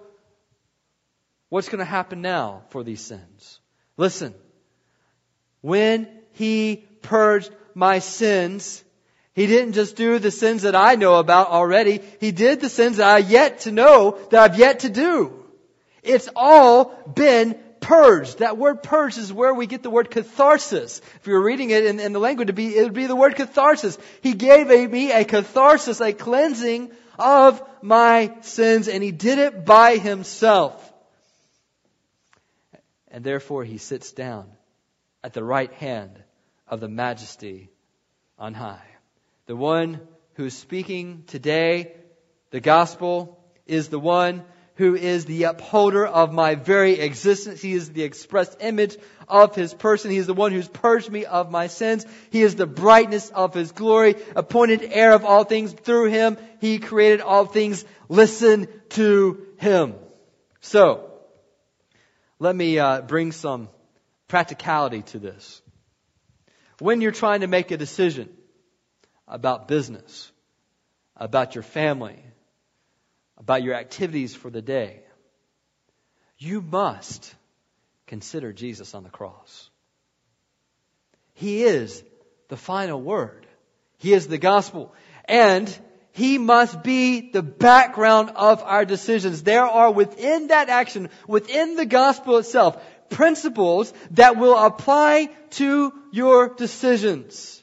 What's 1.48 1.68
going 1.68 1.78
to 1.78 1.84
happen 1.84 2.20
now 2.20 2.62
for 2.68 2.84
these 2.84 3.00
sins? 3.00 3.60
Listen. 3.96 4.34
When 5.60 6.08
he 6.32 6.84
purged 7.02 7.50
my 7.74 8.00
sins, 8.00 8.84
he 9.32 9.46
didn't 9.46 9.72
just 9.72 9.96
do 9.96 10.18
the 10.18 10.30
sins 10.30 10.62
that 10.62 10.76
I 10.76 10.96
know 10.96 11.16
about 11.16 11.48
already. 11.48 12.00
He 12.20 12.32
did 12.32 12.60
the 12.60 12.68
sins 12.68 12.98
that 12.98 13.08
I 13.08 13.18
yet 13.18 13.60
to 13.60 13.72
know 13.72 14.18
that 14.30 14.52
I've 14.52 14.58
yet 14.58 14.80
to 14.80 14.90
do. 14.90 15.37
It's 16.08 16.28
all 16.34 16.86
been 17.14 17.58
purged. 17.80 18.38
That 18.38 18.56
word 18.56 18.82
purged 18.82 19.18
is 19.18 19.32
where 19.32 19.54
we 19.54 19.66
get 19.66 19.82
the 19.82 19.90
word 19.90 20.10
catharsis. 20.10 21.00
If 21.20 21.26
you're 21.26 21.42
reading 21.42 21.70
it 21.70 21.84
in, 21.84 22.00
in 22.00 22.12
the 22.12 22.18
language, 22.18 22.46
it'd 22.46 22.56
be, 22.56 22.76
it 22.76 22.82
would 22.82 22.94
be 22.94 23.06
the 23.06 23.16
word 23.16 23.36
catharsis. 23.36 23.98
He 24.22 24.34
gave 24.34 24.70
a, 24.70 24.86
me 24.86 25.12
a 25.12 25.24
catharsis, 25.24 26.00
a 26.00 26.12
cleansing 26.12 26.90
of 27.18 27.62
my 27.82 28.34
sins, 28.40 28.88
and 28.88 29.02
he 29.02 29.12
did 29.12 29.38
it 29.38 29.64
by 29.64 29.96
himself. 29.96 30.92
And 33.08 33.22
therefore 33.24 33.64
he 33.64 33.78
sits 33.78 34.12
down 34.12 34.50
at 35.22 35.34
the 35.34 35.44
right 35.44 35.72
hand 35.74 36.22
of 36.66 36.80
the 36.80 36.88
majesty 36.88 37.70
on 38.38 38.54
high. 38.54 38.86
The 39.46 39.56
one 39.56 40.00
who 40.34 40.46
is 40.46 40.56
speaking 40.56 41.24
today, 41.26 41.92
the 42.50 42.60
gospel, 42.60 43.42
is 43.66 43.88
the 43.88 43.98
one 43.98 44.44
who 44.78 44.94
is 44.94 45.24
the 45.24 45.42
upholder 45.42 46.06
of 46.06 46.32
my 46.32 46.54
very 46.54 47.00
existence. 47.00 47.60
He 47.60 47.72
is 47.72 47.90
the 47.90 48.04
expressed 48.04 48.58
image 48.60 48.96
of 49.26 49.56
his 49.56 49.74
person. 49.74 50.12
He 50.12 50.18
is 50.18 50.28
the 50.28 50.34
one 50.34 50.52
who's 50.52 50.68
purged 50.68 51.10
me 51.10 51.24
of 51.24 51.50
my 51.50 51.66
sins. 51.66 52.06
He 52.30 52.42
is 52.42 52.54
the 52.54 52.66
brightness 52.66 53.28
of 53.30 53.54
his 53.54 53.72
glory, 53.72 54.14
appointed 54.36 54.82
heir 54.84 55.12
of 55.12 55.24
all 55.24 55.42
things. 55.42 55.72
Through 55.72 56.10
him, 56.10 56.38
he 56.60 56.78
created 56.78 57.20
all 57.20 57.44
things. 57.44 57.84
Listen 58.08 58.68
to 58.90 59.44
him. 59.56 59.96
So, 60.60 61.10
let 62.38 62.54
me 62.54 62.78
uh, 62.78 63.00
bring 63.00 63.32
some 63.32 63.68
practicality 64.28 65.02
to 65.02 65.18
this. 65.18 65.60
When 66.78 67.00
you're 67.00 67.10
trying 67.10 67.40
to 67.40 67.48
make 67.48 67.72
a 67.72 67.76
decision 67.76 68.28
about 69.26 69.66
business, 69.66 70.30
about 71.16 71.56
your 71.56 71.64
family, 71.64 72.22
about 73.38 73.62
your 73.62 73.74
activities 73.74 74.34
for 74.34 74.50
the 74.50 74.62
day, 74.62 75.00
you 76.38 76.60
must 76.60 77.34
consider 78.06 78.52
Jesus 78.52 78.94
on 78.94 79.02
the 79.02 79.10
cross. 79.10 79.70
He 81.34 81.62
is 81.62 82.02
the 82.48 82.56
final 82.56 83.00
word. 83.00 83.46
He 83.98 84.12
is 84.12 84.26
the 84.26 84.38
gospel. 84.38 84.94
And 85.24 85.76
he 86.12 86.38
must 86.38 86.82
be 86.82 87.30
the 87.30 87.42
background 87.42 88.32
of 88.34 88.62
our 88.62 88.84
decisions. 88.84 89.42
There 89.42 89.64
are 89.64 89.90
within 89.90 90.48
that 90.48 90.68
action, 90.68 91.10
within 91.28 91.76
the 91.76 91.86
gospel 91.86 92.38
itself, 92.38 92.82
principles 93.08 93.92
that 94.12 94.36
will 94.36 94.56
apply 94.58 95.30
to 95.50 95.92
your 96.10 96.48
decisions. 96.48 97.62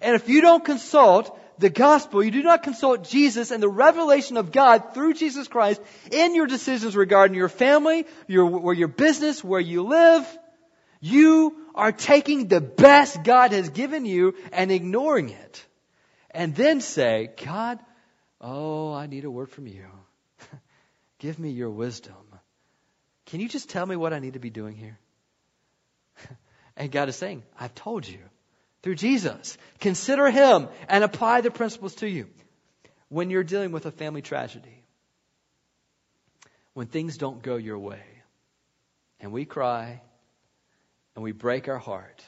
And 0.00 0.14
if 0.14 0.28
you 0.28 0.40
don't 0.40 0.64
consult 0.64 1.38
the 1.62 1.70
gospel, 1.70 2.22
you 2.22 2.30
do 2.30 2.42
not 2.42 2.62
consult 2.62 3.08
Jesus 3.08 3.50
and 3.50 3.62
the 3.62 3.68
revelation 3.68 4.36
of 4.36 4.52
God 4.52 4.92
through 4.92 5.14
Jesus 5.14 5.48
Christ 5.48 5.80
in 6.10 6.34
your 6.34 6.46
decisions 6.46 6.94
regarding 6.94 7.34
your 7.34 7.48
family, 7.48 8.04
your, 8.26 8.74
your 8.74 8.88
business, 8.88 9.42
where 9.42 9.60
you 9.60 9.84
live, 9.84 10.26
you 11.00 11.56
are 11.74 11.92
taking 11.92 12.48
the 12.48 12.60
best 12.60 13.22
God 13.24 13.52
has 13.52 13.70
given 13.70 14.04
you 14.04 14.34
and 14.52 14.70
ignoring 14.70 15.30
it. 15.30 15.66
And 16.30 16.54
then 16.54 16.80
say, 16.80 17.30
God, 17.42 17.78
oh, 18.40 18.92
I 18.92 19.06
need 19.06 19.24
a 19.24 19.30
word 19.30 19.50
from 19.50 19.66
you. 19.66 19.86
Give 21.18 21.38
me 21.38 21.50
your 21.50 21.70
wisdom. 21.70 22.14
Can 23.26 23.40
you 23.40 23.48
just 23.48 23.70
tell 23.70 23.86
me 23.86 23.96
what 23.96 24.12
I 24.12 24.18
need 24.18 24.34
to 24.34 24.38
be 24.38 24.50
doing 24.50 24.76
here? 24.76 24.98
and 26.76 26.92
God 26.92 27.08
is 27.08 27.16
saying, 27.16 27.42
I've 27.58 27.74
told 27.74 28.06
you 28.06 28.20
through 28.82 28.96
Jesus. 28.96 29.56
Consider 29.80 30.30
Him 30.30 30.68
and 30.88 31.04
apply 31.04 31.40
the 31.40 31.50
principles 31.50 31.94
to 31.96 32.08
you. 32.08 32.28
When 33.08 33.30
you're 33.30 33.44
dealing 33.44 33.72
with 33.72 33.86
a 33.86 33.90
family 33.90 34.22
tragedy, 34.22 34.84
when 36.74 36.86
things 36.86 37.18
don't 37.18 37.42
go 37.42 37.56
your 37.56 37.78
way, 37.78 38.02
and 39.20 39.32
we 39.32 39.44
cry, 39.44 40.00
and 41.14 41.22
we 41.22 41.32
break 41.32 41.68
our 41.68 41.78
heart, 41.78 42.24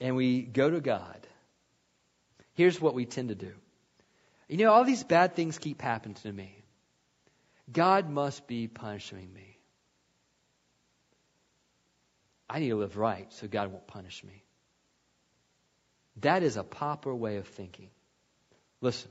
and 0.00 0.16
we 0.16 0.42
go 0.42 0.68
to 0.68 0.80
God, 0.80 1.26
here's 2.54 2.80
what 2.80 2.94
we 2.94 3.06
tend 3.06 3.28
to 3.28 3.34
do. 3.34 3.52
You 4.48 4.56
know, 4.58 4.72
all 4.72 4.84
these 4.84 5.04
bad 5.04 5.36
things 5.36 5.58
keep 5.58 5.80
happening 5.80 6.16
to 6.22 6.32
me. 6.32 6.56
God 7.72 8.10
must 8.10 8.48
be 8.48 8.66
punishing 8.66 9.32
me. 9.32 9.49
I 12.50 12.58
need 12.58 12.70
to 12.70 12.76
live 12.76 12.96
right 12.96 13.32
so 13.32 13.46
God 13.46 13.70
won't 13.70 13.86
punish 13.86 14.24
me. 14.24 14.42
That 16.16 16.42
is 16.42 16.56
a 16.56 16.64
proper 16.64 17.14
way 17.14 17.36
of 17.36 17.46
thinking. 17.46 17.90
Listen, 18.80 19.10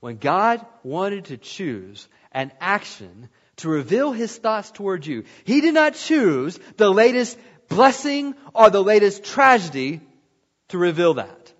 when 0.00 0.18
God 0.18 0.64
wanted 0.82 1.26
to 1.26 1.38
choose 1.38 2.06
an 2.30 2.52
action 2.60 3.30
to 3.56 3.70
reveal 3.70 4.12
his 4.12 4.36
thoughts 4.36 4.70
toward 4.70 5.06
you, 5.06 5.24
he 5.44 5.62
did 5.62 5.72
not 5.72 5.94
choose 5.94 6.58
the 6.76 6.90
latest 6.90 7.38
blessing 7.68 8.34
or 8.54 8.68
the 8.68 8.84
latest 8.84 9.24
tragedy 9.24 10.02
to 10.68 10.76
reveal 10.76 11.14
that. 11.14 11.52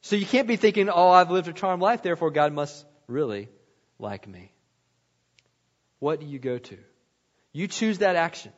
So 0.00 0.16
you 0.16 0.26
can't 0.26 0.48
be 0.48 0.56
thinking, 0.56 0.88
oh, 0.88 1.10
I've 1.10 1.30
lived 1.30 1.46
a 1.46 1.52
charmed 1.52 1.82
life, 1.82 2.02
therefore 2.02 2.32
God 2.32 2.52
must 2.52 2.84
really 3.06 3.48
like 4.00 4.26
me. 4.26 4.50
What 6.00 6.18
do 6.18 6.26
you 6.26 6.40
go 6.40 6.58
to? 6.58 6.78
You 7.52 7.68
choose 7.68 7.98
that 7.98 8.16
action 8.16 8.52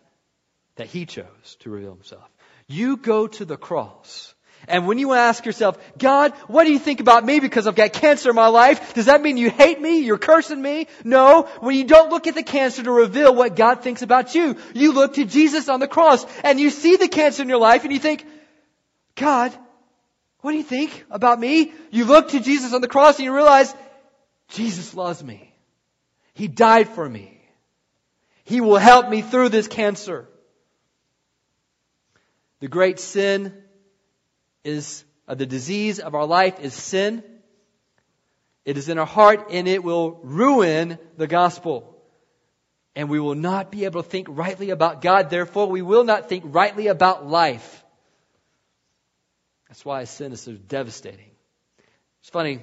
that 0.81 0.89
he 0.89 1.05
chose 1.05 1.57
to 1.59 1.69
reveal 1.69 1.93
himself. 1.93 2.27
You 2.67 2.97
go 2.97 3.27
to 3.27 3.45
the 3.45 3.59
cross. 3.59 4.35
And 4.67 4.87
when 4.87 4.99
you 4.99 5.13
ask 5.13 5.45
yourself, 5.45 5.79
God, 5.99 6.33
what 6.49 6.65
do 6.65 6.73
you 6.73 6.79
think 6.79 7.01
about 7.01 7.23
me 7.23 7.39
because 7.39 7.67
I've 7.67 7.75
got 7.75 7.93
cancer 7.93 8.31
in 8.31 8.35
my 8.35 8.47
life? 8.47 8.95
Does 8.95 9.05
that 9.05 9.21
mean 9.21 9.37
you 9.37 9.51
hate 9.51 9.79
me? 9.79 9.99
You're 9.99 10.17
cursing 10.17 10.61
me? 10.61 10.87
No. 11.05 11.43
When 11.61 11.77
you 11.77 11.85
don't 11.85 12.09
look 12.09 12.27
at 12.27 12.35
the 12.35 12.43
cancer 12.43 12.83
to 12.83 12.91
reveal 12.91 13.35
what 13.35 13.57
God 13.57 13.83
thinks 13.83 14.01
about 14.01 14.35
you, 14.35 14.57
you 14.75 14.93
look 14.93 15.15
to 15.15 15.27
Jesus 15.27 15.69
on 15.69 15.81
the 15.81 15.89
cross 15.89 16.25
and 16.45 16.59
you 16.59 16.71
see 16.71 16.97
the 16.97 17.09
cancer 17.09 17.43
in 17.43 17.51
your 17.51 17.59
life 17.59 17.85
and 17.85 17.93
you 17.93 17.99
think, 17.99 18.27
God, 19.17 19.53
what 20.41 20.53
do 20.53 20.57
you 20.57 20.65
think 20.65 21.05
about 21.11 21.39
me? 21.39 21.75
You 21.91 22.07
look 22.07 22.31
to 22.31 22.41
Jesus 22.41 22.73
on 22.73 22.81
the 22.81 22.89
cross 22.89 23.17
and 23.17 23.27
you 23.27 23.35
realize, 23.35 23.75
Jesus 24.49 24.95
loves 24.95 25.23
me. 25.23 25.53
He 26.33 26.49
died 26.49 26.89
for 26.89 27.07
me. 27.07 27.37
He 28.45 28.63
will 28.63 28.79
help 28.79 29.11
me 29.11 29.21
through 29.21 29.51
this 29.51 29.69
cancer. 29.69 30.27
The 32.61 32.69
great 32.69 33.01
sin 33.01 33.55
is, 34.65 35.05
uh, 35.27 35.35
the 35.35 35.47
disease 35.47 35.99
of 35.99 36.15
our 36.15 36.27
life 36.27 36.61
is 36.61 36.75
sin. 36.75 37.25
It 38.65 38.77
is 38.77 38.89
in 38.89 38.99
our 38.99 39.07
heart 39.07 39.49
and 39.51 39.67
it 39.67 39.83
will 39.83 40.21
ruin 40.23 40.99
the 41.17 41.27
gospel. 41.27 41.97
And 42.95 43.09
we 43.09 43.19
will 43.19 43.35
not 43.35 43.71
be 43.71 43.87
able 43.87 44.03
to 44.03 44.09
think 44.09 44.27
rightly 44.31 44.71
about 44.71 45.01
God. 45.01 45.31
Therefore, 45.31 45.69
we 45.69 45.81
will 45.81 46.05
not 46.05 46.29
think 46.29 46.45
rightly 46.47 46.89
about 46.89 47.27
life. 47.27 47.85
That's 49.69 49.85
why 49.85 50.05
sin 50.05 50.33
is 50.33 50.41
so 50.41 50.53
devastating. 50.53 51.31
It's 52.21 52.31
funny. 52.31 52.61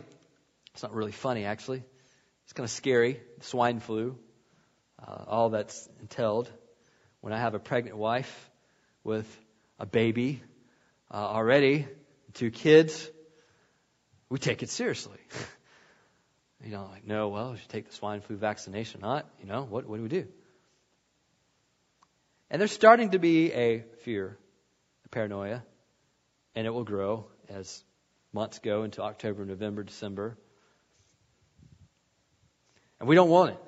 It's 0.74 0.84
not 0.84 0.94
really 0.94 1.14
funny, 1.14 1.46
actually. 1.46 1.82
It's 2.44 2.54
kind 2.54 2.66
of 2.66 2.70
scary. 2.72 3.22
Swine 3.42 3.80
flu, 3.80 4.18
uh, 5.02 5.24
all 5.28 5.50
that's 5.50 5.90
entailed. 6.02 6.52
When 7.22 7.34
I 7.34 7.40
have 7.40 7.56
a 7.56 7.60
pregnant 7.60 7.98
wife 7.98 8.52
with 9.04 9.26
a 9.80 9.86
baby 9.86 10.42
uh, 11.12 11.16
already, 11.18 11.88
two 12.34 12.52
kids, 12.52 13.10
we 14.30 14.40
take 14.40 14.64
it 14.64 14.70
seriously. 14.70 15.20
you 16.64 16.72
know, 16.72 16.90
like, 16.92 17.06
no, 17.06 17.30
well, 17.30 17.52
you 17.52 17.60
take 17.70 17.88
the 17.88 17.96
swine 17.96 18.22
flu 18.22 18.36
vaccination, 18.36 19.02
not, 19.02 19.26
you 19.40 19.48
know, 19.48 19.64
what, 19.64 19.88
what 19.88 19.98
do 19.98 20.04
we 20.04 20.10
do? 20.10 20.28
And 22.50 22.62
there's 22.62 22.72
starting 22.72 23.12
to 23.12 23.20
be 23.20 23.52
a 23.52 23.84
fear, 24.04 24.38
a 25.06 25.10
paranoia, 25.10 25.64
and 26.56 26.66
it 26.66 26.70
will 26.70 26.86
grow 26.86 27.28
as 27.50 27.84
months 28.34 28.60
go 28.60 28.84
into 28.84 29.02
October, 29.02 29.46
November, 29.46 29.84
December. 29.84 30.38
And 33.00 33.08
we 33.08 33.16
don't 33.16 33.30
want 33.30 33.52
it. 33.52 33.60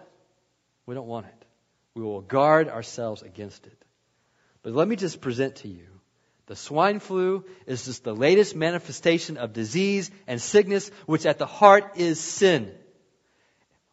We 0.85 0.95
don't 0.95 1.07
want 1.07 1.27
it. 1.27 1.45
We 1.93 2.03
will 2.03 2.21
guard 2.21 2.69
ourselves 2.69 3.21
against 3.21 3.67
it. 3.67 3.85
But 4.63 4.73
let 4.73 4.87
me 4.87 4.95
just 4.95 5.21
present 5.21 5.57
to 5.57 5.67
you 5.67 5.98
the 6.49 6.55
swine 6.55 6.99
flu 6.99 7.45
is 7.67 7.85
just 7.85 8.03
the 8.03 8.15
latest 8.15 8.55
manifestation 8.55 9.38
of 9.38 9.53
disease 9.53 10.09
and 10.25 10.41
sickness, 10.41 10.89
which 11.05 11.27
at 11.27 11.38
the 11.38 11.45
heart 11.45 11.91
is 11.97 12.19
sin. 12.19 12.73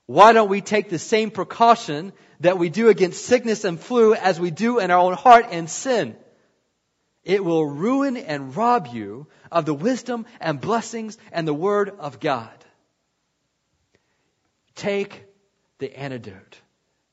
Why 0.06 0.32
don't 0.32 0.48
we 0.48 0.62
take 0.62 0.88
the 0.88 0.98
same 0.98 1.30
precaution 1.30 2.14
that 2.40 2.56
we 2.56 2.70
do 2.70 2.88
against 2.88 3.26
sickness 3.26 3.64
and 3.64 3.78
flu 3.78 4.14
as 4.14 4.40
we 4.40 4.50
do 4.50 4.78
in 4.78 4.90
our 4.90 4.98
own 4.98 5.12
heart 5.12 5.48
and 5.50 5.68
sin? 5.68 6.16
It 7.24 7.44
will 7.44 7.66
ruin 7.66 8.16
and 8.16 8.56
rob 8.56 8.86
you 8.86 9.26
of 9.52 9.66
the 9.66 9.74
wisdom 9.74 10.24
and 10.40 10.58
blessings 10.58 11.18
and 11.32 11.46
the 11.46 11.52
Word 11.52 11.90
of 11.98 12.20
God. 12.20 12.64
Take 14.76 15.24
the 15.76 15.94
antidote 15.94 16.58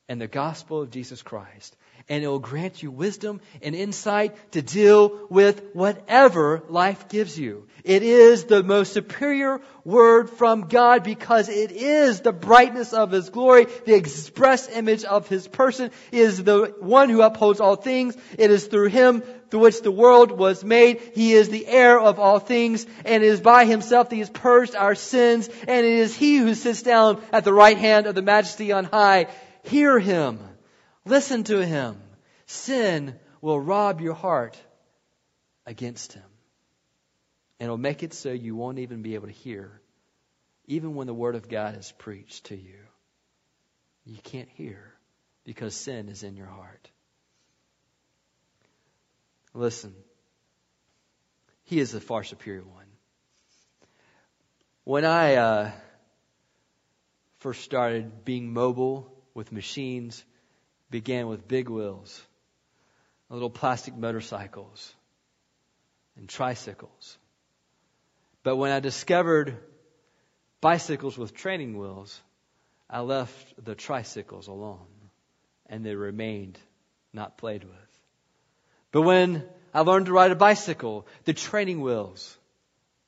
and 0.08 0.18
the 0.18 0.26
gospel 0.26 0.80
of 0.80 0.90
Jesus 0.90 1.20
Christ 1.20 1.76
and 2.08 2.22
it 2.22 2.28
will 2.28 2.38
grant 2.38 2.82
you 2.82 2.90
wisdom 2.90 3.40
and 3.62 3.74
insight 3.74 4.52
to 4.52 4.60
deal 4.60 5.26
with 5.30 5.62
whatever 5.72 6.62
life 6.68 7.08
gives 7.08 7.38
you. 7.38 7.66
It 7.82 8.02
is 8.02 8.44
the 8.44 8.62
most 8.62 8.92
superior 8.92 9.60
word 9.84 10.28
from 10.30 10.68
God 10.68 11.02
because 11.02 11.48
it 11.48 11.70
is 11.72 12.20
the 12.20 12.32
brightness 12.32 12.92
of 12.92 13.10
His 13.10 13.30
glory, 13.30 13.66
the 13.86 13.94
express 13.94 14.68
image 14.68 15.04
of 15.04 15.28
His 15.28 15.48
person. 15.48 15.90
Is 16.12 16.42
the 16.42 16.74
one 16.80 17.08
who 17.08 17.22
upholds 17.22 17.60
all 17.60 17.76
things. 17.76 18.16
It 18.38 18.50
is 18.50 18.66
through 18.66 18.88
Him 18.88 19.22
through 19.50 19.60
which 19.60 19.82
the 19.82 19.90
world 19.90 20.32
was 20.32 20.64
made. 20.64 21.00
He 21.14 21.32
is 21.32 21.48
the 21.48 21.66
heir 21.66 21.98
of 22.00 22.18
all 22.18 22.38
things, 22.38 22.86
and 23.04 23.22
it 23.22 23.26
is 23.26 23.40
by 23.40 23.64
Himself 23.64 24.08
that 24.08 24.14
He 24.14 24.20
has 24.20 24.30
purged 24.30 24.74
our 24.74 24.94
sins, 24.94 25.48
and 25.68 25.86
it 25.86 25.92
is 25.92 26.16
He 26.16 26.36
who 26.36 26.54
sits 26.54 26.82
down 26.82 27.22
at 27.32 27.44
the 27.44 27.52
right 27.52 27.78
hand 27.78 28.06
of 28.06 28.14
the 28.14 28.22
Majesty 28.22 28.72
on 28.72 28.84
high. 28.84 29.28
Hear 29.62 29.98
Him. 29.98 30.40
Listen 31.04 31.44
to 31.44 31.64
him. 31.64 32.00
Sin 32.46 33.18
will 33.40 33.60
rob 33.60 34.00
your 34.00 34.14
heart 34.14 34.58
against 35.66 36.12
him. 36.14 36.22
And 37.60 37.66
it'll 37.66 37.78
make 37.78 38.02
it 38.02 38.14
so 38.14 38.32
you 38.32 38.56
won't 38.56 38.78
even 38.78 39.02
be 39.02 39.14
able 39.14 39.26
to 39.28 39.32
hear, 39.32 39.80
even 40.66 40.94
when 40.94 41.06
the 41.06 41.14
Word 41.14 41.34
of 41.34 41.48
God 41.48 41.76
is 41.76 41.92
preached 41.98 42.46
to 42.46 42.56
you. 42.56 42.80
You 44.04 44.18
can't 44.22 44.48
hear 44.50 44.92
because 45.44 45.74
sin 45.74 46.08
is 46.08 46.22
in 46.22 46.36
your 46.36 46.46
heart. 46.46 46.90
Listen, 49.54 49.94
He 51.64 51.78
is 51.78 51.92
the 51.92 52.00
far 52.00 52.24
superior 52.24 52.64
one. 52.64 52.86
When 54.82 55.04
I 55.04 55.36
uh, 55.36 55.70
first 57.38 57.62
started 57.62 58.24
being 58.24 58.52
mobile 58.52 59.10
with 59.32 59.52
machines, 59.52 60.22
began 60.94 61.26
with 61.26 61.48
big 61.48 61.68
wheels, 61.68 62.22
little 63.28 63.50
plastic 63.50 63.96
motorcycles, 63.96 64.94
and 66.16 66.28
tricycles. 66.28 67.18
But 68.44 68.54
when 68.54 68.70
I 68.70 68.78
discovered 68.78 69.56
bicycles 70.60 71.18
with 71.18 71.34
training 71.34 71.76
wheels, 71.76 72.20
I 72.88 73.00
left 73.00 73.64
the 73.64 73.74
tricycles 73.74 74.46
alone. 74.46 74.86
and 75.66 75.84
they 75.84 75.96
remained 75.96 76.58
not 77.12 77.38
played 77.38 77.64
with. 77.64 77.92
But 78.92 79.02
when 79.02 79.42
I 79.72 79.80
learned 79.80 80.06
to 80.06 80.12
ride 80.12 80.30
a 80.30 80.36
bicycle, 80.36 81.08
the 81.24 81.32
training 81.32 81.80
wheels 81.80 82.38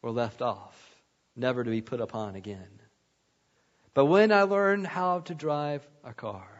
were 0.02 0.10
left 0.10 0.42
off, 0.42 0.76
never 1.36 1.62
to 1.62 1.70
be 1.70 1.82
put 1.82 2.00
upon 2.00 2.34
again. 2.34 2.80
But 3.94 4.06
when 4.06 4.32
I 4.32 4.42
learned 4.42 4.86
how 4.86 5.20
to 5.20 5.34
drive 5.34 5.86
a 6.02 6.14
car, 6.14 6.55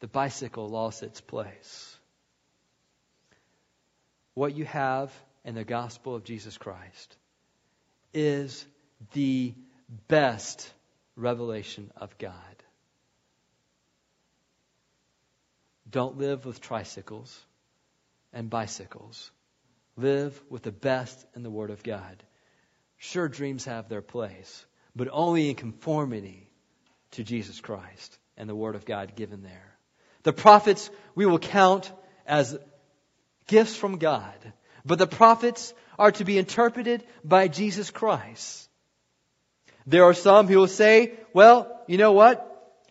the 0.00 0.08
bicycle 0.08 0.68
lost 0.68 1.02
its 1.02 1.20
place. 1.20 1.96
What 4.34 4.56
you 4.56 4.64
have 4.64 5.12
in 5.44 5.54
the 5.54 5.64
gospel 5.64 6.14
of 6.14 6.24
Jesus 6.24 6.56
Christ 6.56 7.16
is 8.14 8.64
the 9.12 9.54
best 10.06 10.72
revelation 11.16 11.90
of 11.96 12.16
God. 12.18 12.32
Don't 15.90 16.18
live 16.18 16.44
with 16.44 16.60
tricycles 16.60 17.44
and 18.32 18.50
bicycles. 18.50 19.30
Live 19.96 20.40
with 20.48 20.62
the 20.62 20.72
best 20.72 21.26
in 21.34 21.42
the 21.42 21.50
Word 21.50 21.70
of 21.70 21.82
God. 21.82 22.22
Sure, 22.98 23.28
dreams 23.28 23.64
have 23.64 23.88
their 23.88 24.02
place, 24.02 24.64
but 24.94 25.08
only 25.10 25.48
in 25.48 25.54
conformity 25.54 26.48
to 27.12 27.24
Jesus 27.24 27.60
Christ 27.60 28.18
and 28.36 28.48
the 28.48 28.54
Word 28.54 28.74
of 28.76 28.84
God 28.84 29.16
given 29.16 29.42
there. 29.42 29.77
The 30.22 30.32
prophets 30.32 30.90
we 31.14 31.26
will 31.26 31.38
count 31.38 31.90
as 32.26 32.58
gifts 33.46 33.76
from 33.76 33.98
God, 33.98 34.34
but 34.84 34.98
the 34.98 35.06
prophets 35.06 35.74
are 35.98 36.12
to 36.12 36.24
be 36.24 36.38
interpreted 36.38 37.04
by 37.24 37.48
Jesus 37.48 37.90
Christ. 37.90 38.68
There 39.86 40.04
are 40.04 40.14
some 40.14 40.46
who 40.46 40.58
will 40.58 40.68
say, 40.68 41.14
well, 41.32 41.82
you 41.86 41.96
know 41.96 42.12
what? 42.12 42.44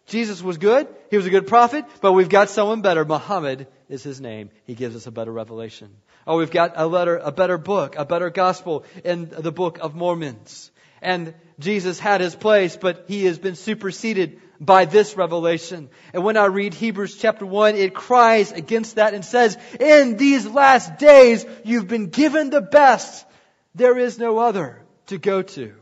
Jesus 0.08 0.42
was 0.42 0.58
good. 0.58 0.88
He 1.12 1.18
was 1.18 1.26
a 1.26 1.30
good 1.30 1.48
prophet, 1.48 1.86
but 2.02 2.14
we've 2.14 2.30
got 2.30 2.50
someone 2.50 2.82
better. 2.82 3.06
Muhammad 3.06 3.68
is 3.90 4.04
his 4.04 4.20
name. 4.20 4.50
He 4.66 4.74
gives 4.74 4.96
us 4.96 5.06
a 5.06 5.12
better 5.12 5.32
revelation. 5.32 5.96
Oh, 6.26 6.38
we've 6.38 6.52
got 6.52 6.74
a 6.76 6.88
letter, 6.88 7.18
a 7.18 7.32
better 7.32 7.58
book, 7.58 7.96
a 7.98 8.06
better 8.06 8.30
gospel 8.30 8.84
in 9.04 9.30
the 9.30 9.52
book 9.52 9.80
of 9.80 9.96
Mormons. 9.96 10.72
And 11.02 11.34
Jesus 11.60 12.00
had 12.00 12.22
his 12.22 12.36
place, 12.36 12.78
but 12.78 13.06
he 13.08 13.26
has 13.26 13.40
been 13.40 13.56
superseded 13.56 14.40
by 14.60 14.86
this 14.86 15.16
revelation. 15.16 15.90
And 16.14 16.24
when 16.24 16.38
I 16.38 16.46
read 16.46 16.74
Hebrews 16.74 17.18
chapter 17.18 17.46
1, 17.46 17.76
it 17.76 17.94
cries 17.94 18.52
against 18.52 18.96
that 18.96 19.14
and 19.14 19.24
says, 19.24 19.58
in 19.80 20.18
these 20.18 20.46
last 20.46 20.98
days, 20.98 21.46
you've 21.64 21.88
been 21.88 22.10
given 22.10 22.50
the 22.50 22.62
best. 22.62 23.26
There 23.76 23.98
is 23.98 24.18
no 24.18 24.40
other 24.40 24.84
to 25.08 25.18
go 25.18 25.42
to. 25.42 25.76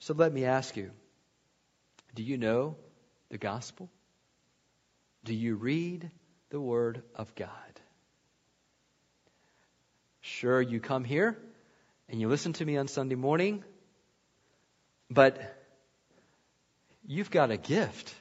So 0.00 0.14
let 0.14 0.32
me 0.32 0.44
ask 0.44 0.76
you, 0.76 0.90
do 2.14 2.22
you 2.22 2.38
know 2.38 2.76
the 3.30 3.38
gospel? 3.38 3.90
Do 5.24 5.34
you 5.34 5.56
read 5.56 6.10
the 6.50 6.60
Word 6.60 7.02
of 7.14 7.34
God? 7.34 7.50
Sure, 10.20 10.60
you 10.60 10.80
come 10.80 11.04
here 11.04 11.38
and 12.08 12.20
you 12.20 12.28
listen 12.28 12.52
to 12.54 12.64
me 12.64 12.76
on 12.76 12.88
Sunday 12.88 13.14
morning, 13.14 13.62
but 15.10 15.56
you've 17.06 17.30
got 17.30 17.50
a 17.50 17.56
gift. 17.56 18.14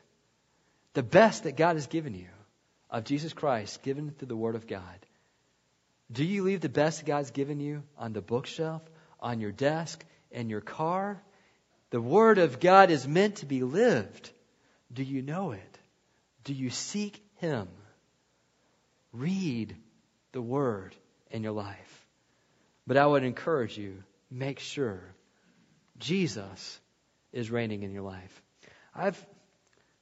The 0.93 1.03
best 1.03 1.43
that 1.43 1.55
God 1.55 1.75
has 1.75 1.87
given 1.87 2.13
you 2.13 2.27
of 2.89 3.03
Jesus 3.03 3.33
Christ, 3.33 3.83
given 3.83 4.11
through 4.11 4.27
the 4.27 4.35
Word 4.35 4.55
of 4.55 4.67
God. 4.67 5.05
Do 6.11 6.23
you 6.23 6.43
leave 6.43 6.61
the 6.61 6.69
best 6.69 7.05
God's 7.05 7.31
given 7.31 7.59
you 7.59 7.83
on 7.97 8.13
the 8.13 8.21
bookshelf, 8.21 8.81
on 9.19 9.39
your 9.39 9.51
desk, 9.51 10.03
in 10.31 10.49
your 10.49 10.61
car? 10.61 11.21
The 11.89 12.01
Word 12.01 12.37
of 12.37 12.59
God 12.59 12.89
is 12.89 13.07
meant 13.07 13.37
to 13.37 13.45
be 13.45 13.63
lived. 13.63 14.31
Do 14.91 15.03
you 15.03 15.21
know 15.21 15.51
it? 15.51 15.79
Do 16.43 16.53
you 16.53 16.69
seek 16.69 17.21
Him? 17.35 17.67
Read 19.11 19.75
the 20.31 20.41
Word 20.41 20.95
in 21.29 21.43
your 21.43 21.51
life. 21.51 22.06
But 22.87 22.95
I 22.95 23.05
would 23.05 23.23
encourage 23.23 23.77
you, 23.77 24.01
make 24.31 24.59
sure 24.59 25.01
Jesus 25.99 26.79
is 27.33 27.51
reigning 27.51 27.83
in 27.83 27.91
your 27.91 28.03
life. 28.03 28.41
I've, 28.95 29.23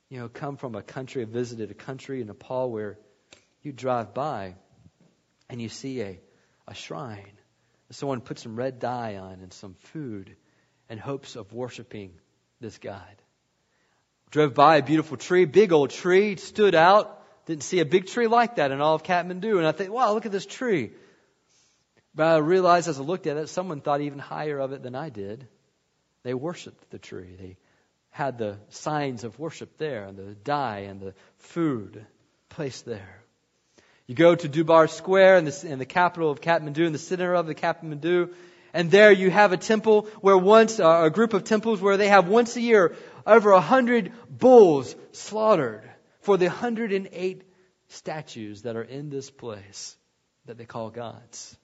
you 0.09 0.19
know, 0.19 0.29
come 0.29 0.57
from 0.57 0.75
a 0.75 0.83
country, 0.83 1.23
I've 1.23 1.29
visited 1.29 1.71
a 1.71 1.73
country 1.73 2.21
in 2.21 2.27
Nepal 2.27 2.69
where 2.69 2.99
you 3.63 3.73
drive 3.73 4.13
by 4.13 4.53
and 5.49 5.59
you 5.59 5.67
see 5.67 6.01
a, 6.01 6.19
a 6.67 6.75
shrine. 6.75 7.31
Someone 7.89 8.21
put 8.21 8.37
some 8.39 8.55
red 8.55 8.79
dye 8.79 9.15
on 9.15 9.39
and 9.41 9.51
some 9.51 9.73
food 9.93 10.35
in 10.89 10.99
hopes 10.99 11.35
of 11.35 11.51
worshiping 11.53 12.11
this 12.61 12.77
God. 12.77 13.01
Drove 14.29 14.53
by 14.53 14.77
a 14.77 14.83
beautiful 14.83 15.17
tree, 15.17 15.45
big 15.45 15.71
old 15.71 15.89
tree, 15.89 16.35
stood 16.35 16.75
out. 16.75 17.23
Didn't 17.45 17.63
see 17.63 17.79
a 17.79 17.85
big 17.85 18.07
tree 18.07 18.27
like 18.27 18.55
that 18.55 18.71
in 18.71 18.81
all 18.81 18.95
of 18.95 19.03
Kathmandu. 19.03 19.57
And 19.57 19.65
I 19.65 19.71
think, 19.71 19.91
wow, 19.91 20.13
look 20.13 20.25
at 20.25 20.31
this 20.31 20.45
tree. 20.45 20.91
But 22.15 22.27
I 22.27 22.37
realized 22.37 22.87
as 22.87 22.99
I 22.99 23.03
looked 23.03 23.27
at 23.27 23.37
it, 23.37 23.49
someone 23.49 23.81
thought 23.81 24.01
even 24.01 24.19
higher 24.19 24.57
of 24.59 24.71
it 24.71 24.81
than 24.81 24.95
I 24.95 25.09
did. 25.09 25.47
They 26.23 26.33
worshiped 26.33 26.89
the 26.89 26.97
tree. 26.97 27.35
They 27.37 27.57
had 28.09 28.37
the 28.37 28.57
signs 28.69 29.25
of 29.25 29.37
worship 29.37 29.77
there, 29.77 30.05
and 30.05 30.17
the 30.17 30.33
dye 30.35 30.85
and 30.89 31.01
the 31.01 31.13
food 31.37 32.05
placed 32.47 32.85
there. 32.85 33.21
You 34.07 34.15
go 34.15 34.33
to 34.33 34.47
Durbar 34.47 34.89
Square 34.89 35.37
in 35.37 35.45
the, 35.45 35.67
in 35.67 35.79
the 35.79 35.85
capital 35.85 36.31
of 36.31 36.39
Kathmandu, 36.39 36.85
in 36.85 36.93
the 36.93 36.99
center 36.99 37.33
of 37.33 37.47
the 37.47 37.55
Kathmandu, 37.55 38.33
and 38.73 38.89
there 38.89 39.11
you 39.11 39.29
have 39.31 39.51
a 39.51 39.57
temple 39.57 40.03
where 40.21 40.37
once, 40.37 40.79
uh, 40.79 41.01
a 41.03 41.09
group 41.09 41.33
of 41.33 41.43
temples 41.43 41.81
where 41.81 41.97
they 41.97 42.07
have 42.07 42.27
once 42.27 42.55
a 42.55 42.61
year 42.61 42.95
over 43.25 43.51
a 43.51 43.61
hundred 43.61 44.13
bulls 44.29 44.95
slaughtered 45.11 45.89
for 46.19 46.37
the 46.37 46.47
108 46.47 47.43
statues 47.87 48.61
that 48.61 48.75
are 48.75 48.83
in 48.83 49.09
this 49.09 49.29
place 49.29 49.95
that 50.45 50.57
they 50.57 50.65
call 50.65 50.89
gods. 50.89 51.57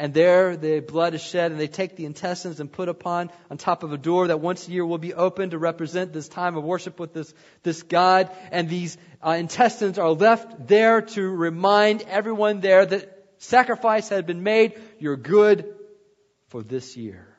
And 0.00 0.14
there 0.14 0.56
the 0.56 0.80
blood 0.80 1.12
is 1.12 1.20
shed 1.20 1.52
and 1.52 1.60
they 1.60 1.68
take 1.68 1.94
the 1.94 2.06
intestines 2.06 2.58
and 2.58 2.72
put 2.72 2.88
upon 2.88 3.28
on 3.50 3.58
top 3.58 3.82
of 3.82 3.92
a 3.92 3.98
door 3.98 4.28
that 4.28 4.40
once 4.40 4.66
a 4.66 4.70
year 4.70 4.86
will 4.86 4.96
be 4.96 5.12
opened 5.12 5.50
to 5.50 5.58
represent 5.58 6.14
this 6.14 6.26
time 6.26 6.56
of 6.56 6.64
worship 6.64 6.98
with 6.98 7.12
this, 7.12 7.34
this 7.64 7.82
God. 7.82 8.30
And 8.50 8.66
these 8.66 8.96
uh, 9.22 9.32
intestines 9.32 9.98
are 9.98 10.12
left 10.12 10.66
there 10.66 11.02
to 11.02 11.22
remind 11.22 12.00
everyone 12.08 12.60
there 12.60 12.86
that 12.86 13.26
sacrifice 13.36 14.08
had 14.08 14.26
been 14.26 14.42
made. 14.42 14.80
You're 14.98 15.18
good 15.18 15.66
for 16.48 16.62
this 16.62 16.96
year. 16.96 17.29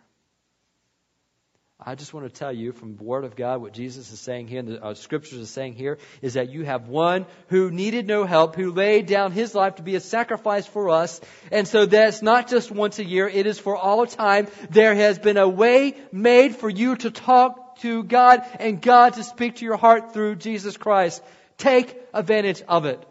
I 1.84 1.96
just 1.96 2.14
want 2.14 2.28
to 2.28 2.40
tell 2.40 2.54
you 2.54 2.74
from 2.74 2.96
the 2.96 3.04
Word 3.04 3.24
of 3.24 3.36
God 3.36 3.60
what 3.60 3.74
Jesus 3.74 4.12
is 4.12 4.20
saying 4.20 4.48
here 4.48 4.60
and 4.60 4.68
the 4.68 4.84
uh, 4.84 4.94
Scriptures 4.94 5.40
is 5.40 5.50
saying 5.50 5.74
here 5.74 5.98
is 6.22 6.36
that 6.36 6.52
you 6.52 6.64
have 6.64 6.88
one 6.88 7.26
who 7.48 7.72
needed 7.72 8.06
no 8.06 8.24
help, 8.24 8.56
who 8.56 8.72
laid 8.72 9.08
down 9.08 9.32
his 9.32 9.56
life 9.56 9.76
to 9.76 9.82
be 9.82 9.96
a 9.96 10.00
sacrifice 10.00 10.68
for 10.68 10.90
us. 10.90 11.20
And 11.52 11.68
so 11.68 11.88
that's 11.88 12.22
not 12.22 12.50
just 12.50 12.70
once 12.70 13.00
a 13.00 13.04
year, 13.04 13.28
it 13.28 13.48
is 13.48 13.58
for 13.58 13.76
all 13.76 14.06
time. 14.06 14.48
There 14.70 14.94
has 14.94 15.18
been 15.18 15.38
a 15.38 15.50
way 15.50 15.96
made 16.12 16.56
for 16.56 16.70
you 16.70 16.98
to 16.98 17.10
talk 17.10 17.80
to 17.80 18.04
God 18.04 18.44
and 18.60 18.80
God 18.80 19.16
to 19.16 19.24
speak 19.24 19.56
to 19.56 19.66
your 19.66 19.78
heart 19.78 20.14
through 20.14 20.36
Jesus 20.36 20.78
Christ. 20.78 21.24
Take 21.58 21.98
advantage 22.14 22.62
of 22.68 22.86
it. 22.86 23.04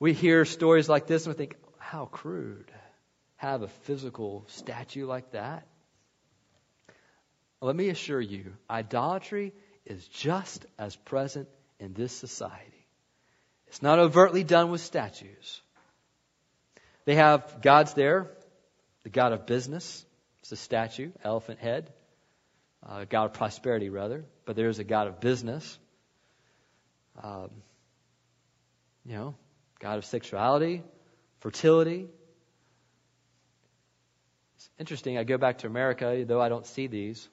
We 0.00 0.14
hear 0.14 0.44
stories 0.44 0.88
like 0.88 1.06
this 1.06 1.26
and 1.26 1.34
we 1.34 1.38
think, 1.38 1.54
how 1.78 2.06
crude 2.06 2.72
have 3.36 3.62
a 3.62 3.68
physical 3.68 4.46
statue 4.48 5.06
like 5.06 5.30
that? 5.30 5.68
Let 7.62 7.76
me 7.76 7.90
assure 7.90 8.20
you, 8.20 8.52
idolatry 8.68 9.52
is 9.86 10.04
just 10.08 10.66
as 10.80 10.96
present 10.96 11.48
in 11.78 11.94
this 11.94 12.12
society. 12.12 12.86
It's 13.68 13.80
not 13.80 14.00
overtly 14.00 14.42
done 14.42 14.72
with 14.72 14.80
statues. 14.80 15.60
They 17.04 17.14
have 17.14 17.62
gods 17.62 17.94
there, 17.94 18.32
the 19.04 19.10
god 19.10 19.32
of 19.32 19.46
business, 19.46 20.04
it's 20.40 20.50
a 20.50 20.56
statue, 20.56 21.12
elephant 21.22 21.60
head, 21.60 21.92
uh, 22.84 23.04
god 23.08 23.26
of 23.26 23.34
prosperity, 23.34 23.90
rather, 23.90 24.24
but 24.44 24.56
there's 24.56 24.80
a 24.80 24.84
god 24.84 25.06
of 25.06 25.20
business. 25.20 25.78
Um, 27.22 27.50
you 29.06 29.14
know, 29.14 29.36
god 29.78 29.98
of 29.98 30.04
sexuality, 30.04 30.82
fertility, 31.38 32.08
It's 34.56 34.70
interesting. 34.78 35.18
I 35.18 35.24
go 35.24 35.38
back 35.38 35.58
to 35.58 35.66
America, 35.66 36.24
though 36.26 36.40
I 36.40 36.48
don't 36.48 36.66
see 36.66 36.86
these. 36.86 37.28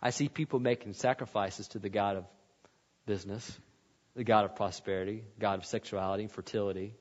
I 0.00 0.10
see 0.10 0.28
people 0.28 0.60
making 0.60 0.94
sacrifices 0.94 1.68
to 1.68 1.78
the 1.78 1.88
God 1.88 2.16
of 2.16 2.24
business, 3.06 3.58
the 4.14 4.24
God 4.24 4.44
of 4.44 4.56
prosperity, 4.56 5.22
God 5.38 5.58
of 5.58 5.66
sexuality 5.66 6.24
and 6.24 6.32
fertility. 6.32 6.94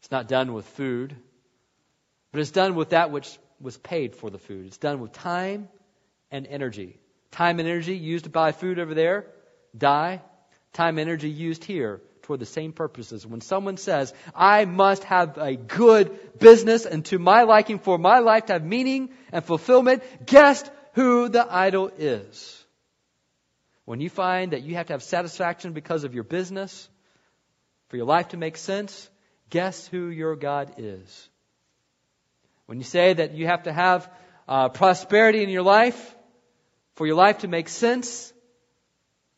It's 0.00 0.10
not 0.10 0.28
done 0.28 0.52
with 0.52 0.66
food, 0.66 1.16
but 2.32 2.40
it's 2.40 2.50
done 2.50 2.74
with 2.74 2.90
that 2.90 3.10
which 3.10 3.38
was 3.60 3.76
paid 3.76 4.14
for 4.14 4.30
the 4.30 4.38
food. 4.38 4.66
It's 4.66 4.78
done 4.78 5.00
with 5.00 5.12
time 5.12 5.68
and 6.30 6.46
energy. 6.46 6.98
Time 7.30 7.58
and 7.58 7.68
energy 7.68 7.96
used 7.96 8.24
to 8.24 8.30
buy 8.30 8.52
food 8.52 8.78
over 8.78 8.94
there, 8.94 9.26
die. 9.76 10.22
Time 10.72 10.98
and 10.98 11.08
energy 11.08 11.30
used 11.30 11.64
here 11.64 12.00
toward 12.22 12.40
the 12.40 12.46
same 12.46 12.72
purposes. 12.72 13.26
When 13.26 13.40
someone 13.40 13.78
says, 13.78 14.12
I 14.34 14.66
must 14.66 15.02
have 15.04 15.38
a 15.38 15.56
good 15.56 16.38
business 16.38 16.84
and 16.84 17.04
to 17.06 17.18
my 17.18 17.42
liking 17.42 17.78
for 17.78 17.98
my 17.98 18.18
life 18.18 18.46
to 18.46 18.52
have 18.52 18.64
meaning 18.64 19.10
and 19.32 19.44
fulfillment, 19.44 20.02
guess 20.24 20.62
who 20.94 21.28
the 21.28 21.46
idol 21.50 21.90
is? 21.98 22.64
when 23.88 24.02
you 24.02 24.10
find 24.10 24.52
that 24.52 24.64
you 24.64 24.74
have 24.74 24.88
to 24.88 24.92
have 24.92 25.02
satisfaction 25.02 25.72
because 25.72 26.04
of 26.04 26.14
your 26.14 26.22
business, 26.22 26.90
for 27.88 27.96
your 27.96 28.04
life 28.04 28.28
to 28.28 28.36
make 28.36 28.58
sense, 28.58 29.08
guess 29.48 29.86
who 29.86 30.08
your 30.08 30.36
God 30.36 30.74
is? 30.76 31.30
When 32.66 32.76
you 32.76 32.84
say 32.84 33.14
that 33.14 33.32
you 33.32 33.46
have 33.46 33.62
to 33.62 33.72
have 33.72 34.12
uh, 34.46 34.68
prosperity 34.68 35.42
in 35.42 35.48
your 35.48 35.62
life, 35.62 36.14
for 36.96 37.06
your 37.06 37.16
life 37.16 37.38
to 37.38 37.48
make 37.48 37.70
sense, 37.70 38.30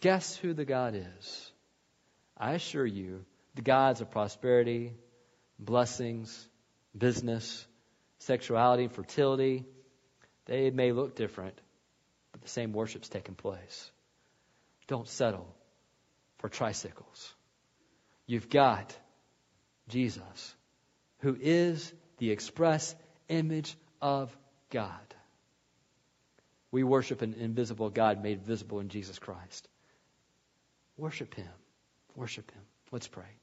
guess 0.00 0.34
who 0.34 0.52
the 0.52 0.64
God 0.64 0.96
is? 0.96 1.52
I 2.36 2.54
assure 2.54 2.84
you, 2.84 3.24
the 3.54 3.62
gods 3.62 4.00
of 4.00 4.10
prosperity, 4.10 4.94
blessings, 5.60 6.48
business, 6.98 7.64
sexuality, 8.18 8.88
fertility, 8.88 9.64
they 10.50 10.68
may 10.70 10.90
look 10.90 11.14
different, 11.14 11.56
but 12.32 12.42
the 12.42 12.48
same 12.48 12.72
worship's 12.72 13.08
taking 13.08 13.36
place. 13.36 13.88
Don't 14.88 15.06
settle 15.06 15.46
for 16.38 16.48
tricycles. 16.48 17.32
You've 18.26 18.50
got 18.50 18.92
Jesus, 19.88 20.54
who 21.20 21.36
is 21.40 21.92
the 22.18 22.32
express 22.32 22.96
image 23.28 23.76
of 24.02 24.36
God. 24.70 25.14
We 26.72 26.82
worship 26.82 27.22
an 27.22 27.34
invisible 27.34 27.88
God 27.88 28.20
made 28.20 28.42
visible 28.42 28.80
in 28.80 28.88
Jesus 28.88 29.20
Christ. 29.20 29.68
Worship 30.96 31.32
Him. 31.32 31.46
Worship 32.16 32.50
Him. 32.50 32.62
Let's 32.90 33.06
pray. 33.06 33.40